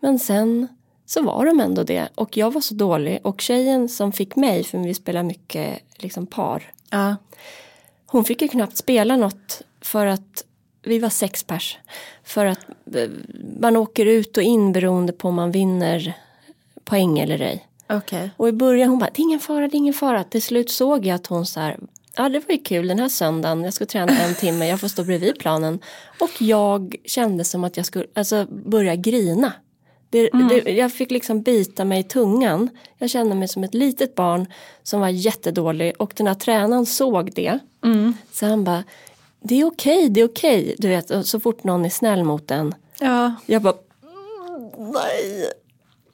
[0.00, 0.68] Men sen
[1.06, 4.64] så var de ändå det och jag var så dålig och tjejen som fick mig,
[4.64, 6.72] för vi spelar mycket liksom par.
[6.90, 7.16] Ja.
[8.06, 10.44] Hon fick ju knappt spela något för att
[10.88, 11.78] vi var sex pers.
[12.24, 13.08] För att eh,
[13.60, 16.14] man åker ut och in beroende på om man vinner
[16.84, 17.68] poäng eller ej.
[17.88, 18.28] Okay.
[18.36, 20.24] Och i början hon bara, det är ingen fara, det är ingen fara.
[20.24, 21.78] Till slut såg jag att hon så här,
[22.16, 24.88] ja det var ju kul den här söndagen, jag ska träna en timme, jag får
[24.88, 25.78] stå bredvid planen.
[26.20, 29.52] Och jag kände som att jag skulle, alltså börja grina.
[30.10, 30.48] Det, mm.
[30.48, 32.68] det, jag fick liksom bita mig i tungan.
[32.98, 34.46] Jag kände mig som ett litet barn
[34.82, 37.58] som var jättedålig och den här tränaren såg det.
[37.84, 38.14] Mm.
[38.32, 38.84] Så han bara,
[39.40, 40.74] det är okej, det är okej.
[40.78, 42.74] Du vet, så fort någon är snäll mot en.
[43.00, 43.34] Ja.
[43.46, 45.52] Jag bara, "Mm, nej.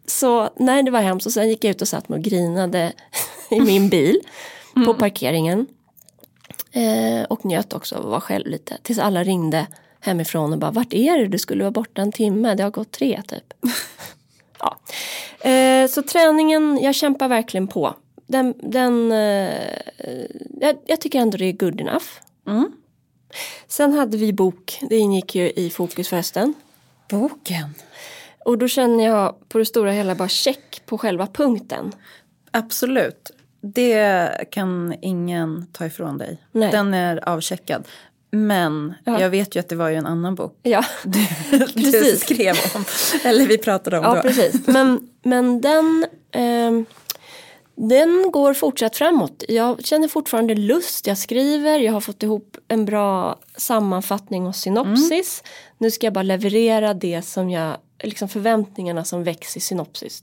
[0.06, 1.26] Så nej, det var hemskt.
[1.26, 2.92] Och sen gick jag ut och satt mig och grinade
[3.50, 4.20] i min bil
[4.86, 5.66] på parkeringen.
[6.72, 8.76] Eh, och njöt också och var själv lite.
[8.82, 9.66] Tills alla ringde
[10.00, 11.26] hemifrån och bara, vart är du?
[11.28, 13.54] Du skulle vara borta en timme, det har gått tre typ.
[14.60, 14.78] ja.
[15.50, 17.94] eh, så träningen, jag kämpar verkligen på.
[18.26, 19.78] Den, den, eh,
[20.60, 22.04] jag, jag tycker ändå det är good enough.
[22.46, 22.72] Mm.
[23.68, 26.54] Sen hade vi bok, det ingick ju i fokus förresten.
[27.10, 27.74] Boken.
[28.44, 31.92] Och då känner jag på det stora hela bara check på själva punkten.
[32.50, 33.30] Absolut.
[33.60, 36.38] Det kan ingen ta ifrån dig.
[36.52, 36.70] Nej.
[36.70, 37.88] Den är avcheckad.
[38.30, 39.20] Men Ja.
[39.20, 41.26] jag vet ju att det var ju en annan bok Ja, du
[41.66, 42.20] Precis.
[42.20, 42.84] skrev om.
[43.24, 44.22] Eller vi pratade om ja då.
[44.22, 44.66] precis.
[44.66, 46.86] Men, men den, ehm,
[47.76, 49.44] den går fortsatt framåt.
[49.48, 55.42] Jag känner fortfarande lust, jag skriver, jag har fått ihop en bra sammanfattning och synopsis.
[55.78, 60.22] Nu ska jag bara leverera det som jag, liksom förväntningarna som väcks i synopsis.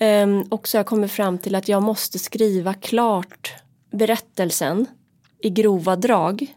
[0.00, 3.54] Ehm, och så har jag kommit fram till att jag måste skriva klart
[3.90, 4.86] berättelsen
[5.38, 6.54] i grova drag.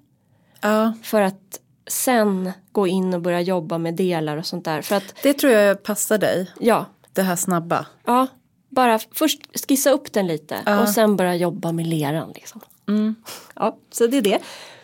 [0.61, 4.81] Ja, För att sen gå in och börja jobba med delar och sånt där.
[4.81, 6.51] För att, det tror jag passar dig.
[6.59, 7.85] ja, Det här snabba.
[8.05, 8.27] ja
[8.69, 10.79] bara först skissa upp den lite Ja.
[10.81, 12.31] och sen börja jobba med leran.
[12.35, 12.61] Liksom.
[12.87, 13.15] Mm.
[13.55, 14.39] Ja, så det är det.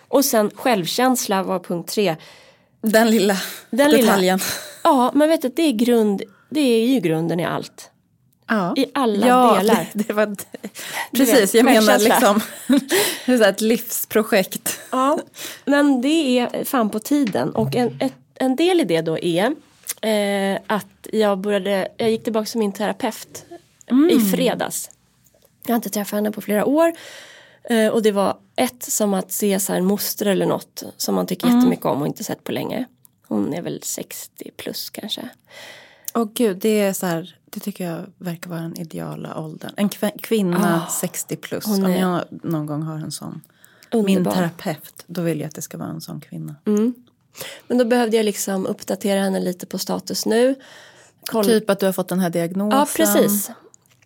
[0.08, 2.16] Och sen självkänsla var punkt tre.
[2.82, 3.38] Den lilla
[3.70, 4.40] Den lilla- detaljen.
[4.84, 7.90] Ja, men vet du, det är, grund, det är ju grunden i allt.
[8.48, 8.74] Ja.
[8.78, 9.88] I alla ja, delar.
[9.94, 10.36] Det, det var, Du
[11.12, 12.42] precis, vet, jag menar liksom
[13.26, 14.80] det ett livsprojekt.
[14.92, 15.20] Ja,
[15.66, 17.50] men det är fan på tiden.
[17.56, 19.46] Och en, ett, en del i det då är
[20.02, 23.46] eh, att jag började, jag gick tillbaka till min terapeut
[24.12, 24.90] i fredags.
[25.66, 26.92] Jag har inte träffat henne på flera år.
[27.64, 31.16] Eh, och det var ett som att se så här en moster eller något som
[31.16, 32.86] man tycker jättemycket om och inte sett på länge.
[33.28, 35.30] Hon är väl 60 plus kanske.
[36.14, 39.72] Åh gud, det är så här, det tycker jag verkar vara den ideala åldern.
[39.78, 41.66] En kv- kvinna Ah, 60 plus.
[41.66, 43.42] Om är- jag någon gång har en sån.
[43.92, 44.36] Min Underbar.
[44.38, 46.56] terapeut, då vill jag att det ska vara en sån kvinna.
[46.66, 46.94] Mm.
[47.68, 50.56] Men då behövde jag liksom uppdatera henne lite på status nu.
[51.26, 52.80] Kolla- Typ att du har fått den här diagnosen.
[52.80, 53.52] Ja, precis.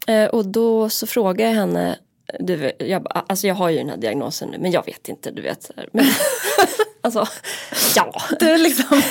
[0.08, 2.00] Eh, och då så frågade jag henne,
[2.40, 5.42] du, jag, alltså jag har ju den här diagnosen nu men jag vet inte, du
[5.42, 5.72] vet.
[5.92, 6.06] Men,
[7.02, 7.28] alltså,
[7.96, 8.22] ja.
[8.40, 9.02] Du liksom,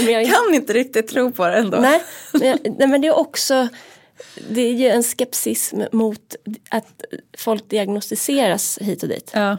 [0.00, 1.78] jag, kan inte riktigt tro på det ändå.
[1.80, 3.68] nej, men, jag, nej, men det är också,
[4.48, 6.36] det är ju en skepsis mot
[6.70, 7.04] att
[7.38, 9.30] folk diagnostiseras hit och dit.
[9.34, 9.56] Ja.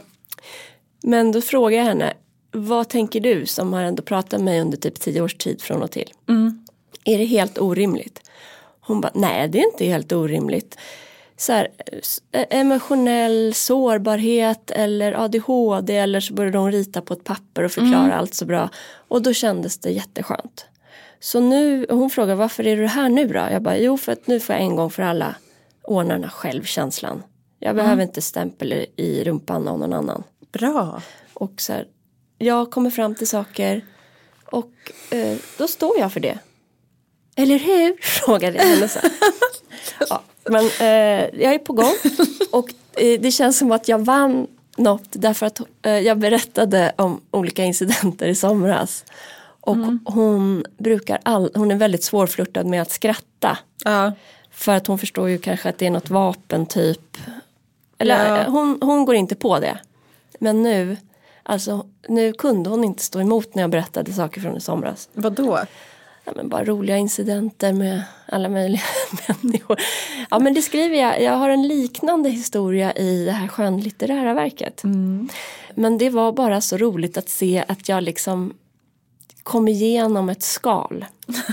[1.02, 2.12] Men då frågade jag henne,
[2.50, 5.82] vad tänker du som har ändå pratat med mig under typ tio års tid från
[5.82, 6.12] och till?
[6.28, 6.64] Mm.
[7.04, 8.20] Är det helt orimligt?
[8.86, 10.78] Hon bara, nej det är inte helt orimligt.
[11.36, 17.62] Så här, s- emotionell sårbarhet eller ADHD eller så började hon rita på ett papper
[17.62, 18.68] och förklara allt så bra.
[19.08, 20.66] Och då kändes det jätteskönt.
[21.20, 23.34] Så nu, hon frågar varför är du här nu då?
[23.50, 25.34] Jag bara, jo för att nu får jag en gång för alla
[25.82, 27.22] ordna den här självkänslan.
[27.58, 30.22] Jag behöver inte stämpel i- i rumpan av någon annan.
[30.52, 31.02] Bra.
[31.34, 31.86] Och så här,
[32.38, 33.84] jag kommer fram till saker
[34.44, 34.70] och
[35.10, 36.38] eh, då står jag för det.
[37.36, 37.96] Eller hur?
[38.02, 39.10] Frågade jag henne här.
[40.08, 41.94] ja, men eh, jag är på gång
[42.50, 47.20] och Eh, Det känns som att jag vann något därför att eh, jag berättade om
[47.30, 49.04] olika incidenter i somras.
[49.60, 53.58] Och hon brukar all, hon är väldigt svårflörtad med att skratta.
[53.84, 54.12] Ja.
[54.50, 57.16] För att hon förstår ju kanske att det är något vapen typ.
[57.98, 58.38] Eller Ja.
[58.40, 59.78] eh, hon, hon går inte på det.
[60.38, 60.96] Men nu,
[61.42, 65.08] alltså nu kunde hon inte stå emot när jag berättade saker från i somras.
[65.12, 65.58] Vadå?
[66.24, 68.82] Ja, men bara roliga incidenter med alla möjliga
[69.28, 69.80] människor.
[70.30, 74.82] Ja men det skriver jag, jag har en liknande historia i det här skönlitterära verket.
[75.74, 78.54] Men det var bara så roligt att se att jag liksom
[79.42, 81.04] kom igenom ett skal.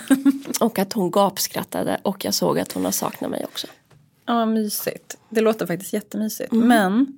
[0.59, 3.67] och att hon gapskrattade och jag såg att hon har saknat mig också.
[4.25, 5.17] Ja, mysigt.
[5.29, 6.51] Det låter faktiskt jättemysigt.
[6.51, 7.17] Men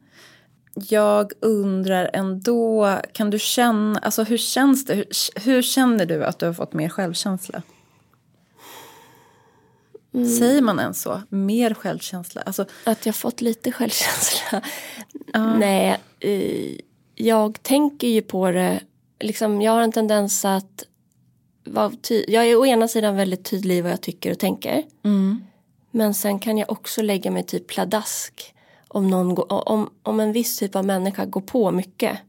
[0.74, 4.96] jag undrar ändå, kan du känna, alltså hur känns det?
[4.96, 5.06] Hur,
[5.36, 7.62] hur känner du att du har fått mer självkänsla?
[10.40, 11.22] Säger man ens så?
[11.30, 12.42] Mer självkänsla?
[12.42, 14.62] Alltså, Att jag fått lite självkänsla.
[15.60, 16.78] Nej, eh,
[17.16, 18.80] jag tänker ju på det.
[19.20, 20.86] Liksom, jag har en tendens att
[21.64, 21.92] vara
[22.28, 24.84] jag är å ena sidan väldigt tydlig i vad jag tycker och tänker.
[25.92, 28.54] Men sen kan jag också lägga mig typ pladask
[28.94, 32.20] om, någon om, om en viss typ av människa går på mycket.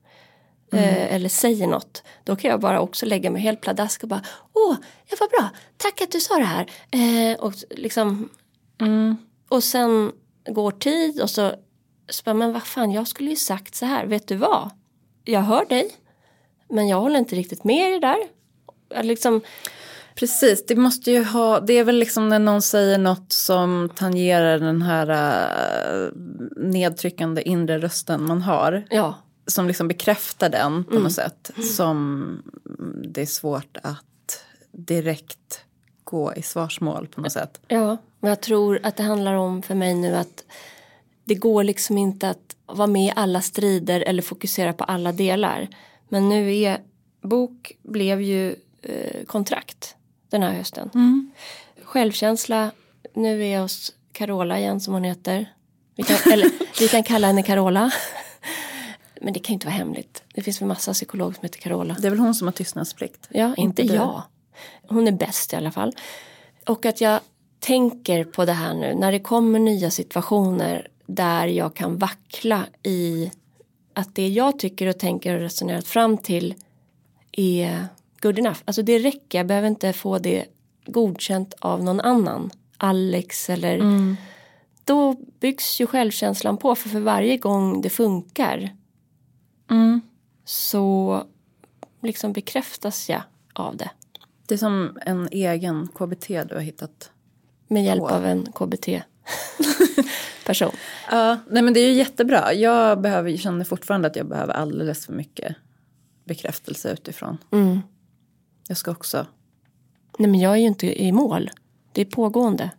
[0.72, 2.02] Eh, eller säger något.
[2.24, 5.50] Då kan jag bara också lägga mig helt pladask och bara Åh, ja, vad bra,
[5.76, 6.70] tack att du sa det här.
[6.90, 8.28] Eh, och liksom
[9.48, 10.12] och sen
[10.46, 11.52] går tid och så,
[12.08, 14.70] så bara, men vad fan jag skulle ju sagt så här, vet du vad?
[15.24, 15.90] Jag hör dig,
[16.68, 18.18] men jag håller inte riktigt med det där.
[18.88, 19.40] Jag Liksom,
[20.14, 24.58] Precis, det måste ju ha, det är väl liksom när någon säger något som tangerar
[24.58, 26.08] den här äh,
[26.56, 28.86] nedtryckande inre rösten man har.
[28.90, 29.14] ja,
[29.46, 31.50] Som liksom bekräftar den på något sätt.
[31.76, 32.42] Som
[33.04, 35.64] det är svårt att direkt
[36.04, 37.60] gå i svarsmål på något sätt.
[37.68, 37.96] ja.
[38.20, 40.44] Och jag tror att det handlar om för mig nu att
[41.24, 45.68] det går liksom inte att vara med i alla strider eller fokusera på alla delar.
[46.08, 46.78] Men nu är,
[47.22, 49.96] bok blev ju eh, kontrakt
[50.32, 50.90] den här hösten.
[51.82, 52.70] Självkänsla,
[53.14, 55.52] nu är jag hos Carola igen som hon heter.
[55.96, 57.90] Vi kan, eller, vi kan kalla henne Carola.
[59.20, 60.22] Men det kan inte vara hemligt.
[60.34, 61.96] Det finns väl massa psykologer som heter Carola.
[62.00, 63.28] Det är väl hon som har tystnadsplikt?
[63.30, 63.94] Ja, inte du.
[63.94, 64.22] jag.
[64.88, 65.96] Hon är bäst i alla fall.
[66.66, 67.20] Och att jag
[67.60, 73.30] tänker på det här nu när det kommer nya situationer där jag kan vackla i
[73.94, 76.54] att det jag tycker och tänker och resonerat fram till
[77.32, 77.86] är
[78.22, 78.58] good enough.
[78.64, 80.44] Alltså det räcker, jag behöver inte få det
[80.86, 82.50] godkänt av någon annan.
[82.76, 83.78] Alex eller
[84.84, 88.76] då byggs ju självkänslan på för för varje gång det funkar
[90.44, 91.22] så
[92.02, 93.90] liksom bekräftas jag av det.
[94.46, 97.10] Det är som en egen KBT du har hittat.
[97.68, 99.02] Med hjälp av en KBT-person.
[101.10, 102.52] Ja, nej men det är ju jättebra.
[102.54, 105.56] Jag behöver, känner fortfarande att jag behöver alldeles för mycket
[106.24, 107.38] bekräftelse utifrån.
[107.50, 107.80] Mm.
[108.72, 109.26] Jag ska också.
[110.18, 111.50] Nej men jag är ju inte i mål.
[111.92, 112.70] Det är pågående.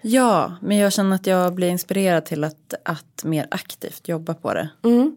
[0.00, 4.54] Ja, men jag känner att jag blir inspirerad till att, att mer aktivt jobba på
[4.54, 4.68] det.
[4.84, 5.16] Mm.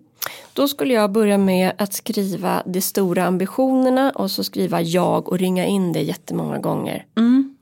[0.54, 5.40] Då skulle jag börja med att skriva de stora ambitionerna och så skriva jag och
[5.40, 7.06] ringa in det jättemånga gånger.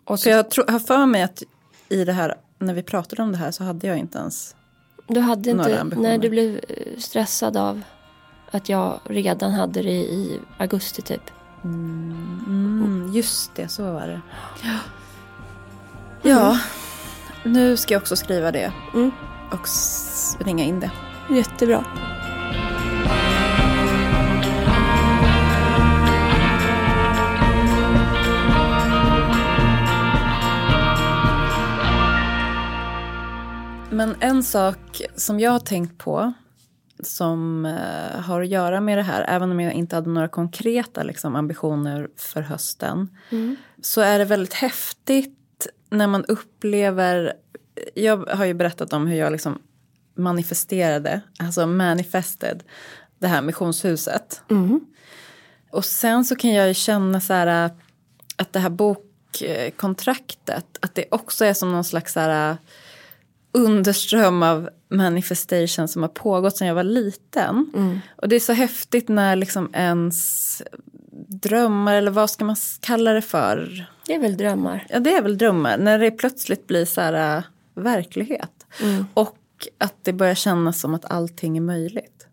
[0.05, 1.43] Och så jag tror, har för mig att
[1.89, 4.55] i det här, när vi pratade om det här så hade jag inte ens.
[5.07, 6.09] Du hade Några inte, ambitioner.
[6.09, 7.81] när du blev eh, stressad av
[8.51, 11.21] att jag redan hade det i augusti typ.
[11.63, 14.21] Mm, just det, så var det.
[16.21, 16.59] Ja,
[17.43, 19.11] nu ska jag också skriva det Mm.
[19.51, 19.67] och
[20.45, 20.91] ringa in det.
[21.29, 21.85] Jättebra.
[33.89, 36.33] Men en sak som jag har tänkt på
[37.07, 41.03] som eh, har att göra med det här, även om jag inte hade några konkreta
[41.03, 43.17] liksom, ambitioner för hösten,
[43.81, 47.33] så är det väldigt häftigt när man upplever,
[47.95, 49.61] jag har ju berättat om hur jag liksom
[50.15, 52.63] manifesterade, alltså manifested,
[53.19, 54.41] det här missionshuset.
[55.71, 57.47] Och sen så kan jag ju känna så här
[58.35, 62.57] att det här bokkontraktet, att det också är som någon slags så här
[63.53, 67.71] underström av manifestation som har pågått sedan jag var liten.
[68.15, 70.61] Och det är så häftigt när liksom ens
[71.27, 73.87] drömmar, eller vad ska man kalla det för?
[74.05, 74.85] Det är väl drömmar.
[74.89, 75.77] Ja, det är väl drömmar.
[75.77, 77.43] När det plötsligt blir så här äh,
[77.75, 78.65] verklighet.
[79.13, 79.37] Och
[79.77, 82.27] att det börjar kännas som att allting är möjligt.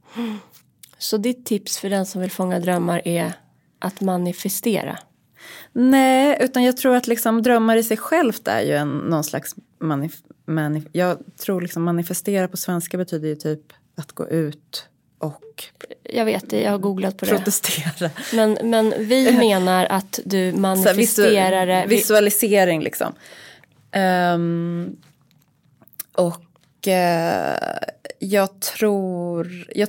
[0.99, 3.33] Så ditt tips för den som vill fånga drömmar är
[3.79, 4.99] att manifestera.
[5.73, 9.55] Nej, utan jag tror att liksom drömmar i sig självt är ju en, någon slags
[9.81, 14.87] manif- manif- jag tror liksom manifestera på svenska betyder ju typ att gå ut
[15.19, 15.65] och
[16.03, 17.31] Jag vet det, jag har googlat på det.
[17.37, 18.11] protestera.
[18.35, 21.73] Men, men vi menar att du manifesterar det.
[21.85, 23.13] visu- visualisering liksom.
[23.93, 24.97] Ehm,
[26.13, 27.57] och eh,
[28.19, 29.89] jag tror, jag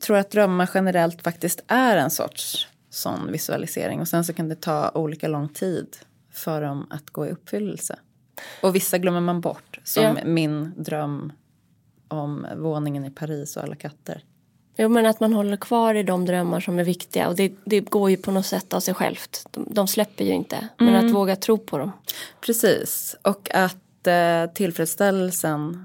[0.00, 4.00] tror att drömmar generellt faktiskt är en sorts sån visualisering.
[4.00, 5.96] Och sen så kan det ta olika lång tid
[6.32, 7.98] för dem att gå i uppfyllelse.
[8.62, 9.78] Och vissa glömmer man bort.
[9.84, 10.16] Som Ja.
[10.24, 11.32] min dröm
[12.08, 14.24] om våningen i Paris och alla katter.
[14.76, 17.80] Jo men att man håller kvar i de drömmar som är viktiga och det, det
[17.80, 19.46] går ju på något sätt av sig självt.
[19.50, 20.68] De, de släpper ju inte.
[20.78, 21.06] Men Mm.
[21.06, 21.92] att våga tro på dem.
[22.40, 23.16] Precis.
[23.22, 25.84] Och att eh, tillfredsställelsen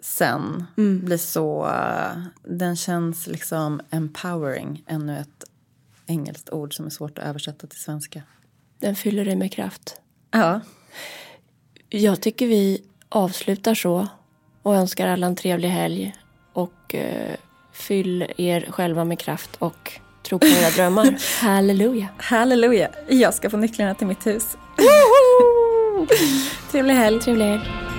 [0.00, 1.66] sen blir så...
[1.66, 4.84] eh, den känns liksom empowering.
[4.86, 5.44] Ännu ett
[6.06, 8.22] engelskt ord som är svårt att översätta till svenska.
[8.78, 10.00] Den fyller dig med kraft.
[10.30, 10.60] Ja.
[11.88, 14.06] Jag tycker vi avslutar så
[14.62, 16.14] och önskar alla en trevlig helg.
[16.52, 17.34] Och eh,
[17.72, 21.16] fyll er själva med kraft och tro på era drömmar.
[21.40, 22.06] Halleluja!
[22.18, 22.90] Halleluja.
[23.08, 24.56] Jag ska få nycklarna till mitt hus.
[26.70, 27.20] Trevlig helg.
[27.20, 27.95] Trevlig helg!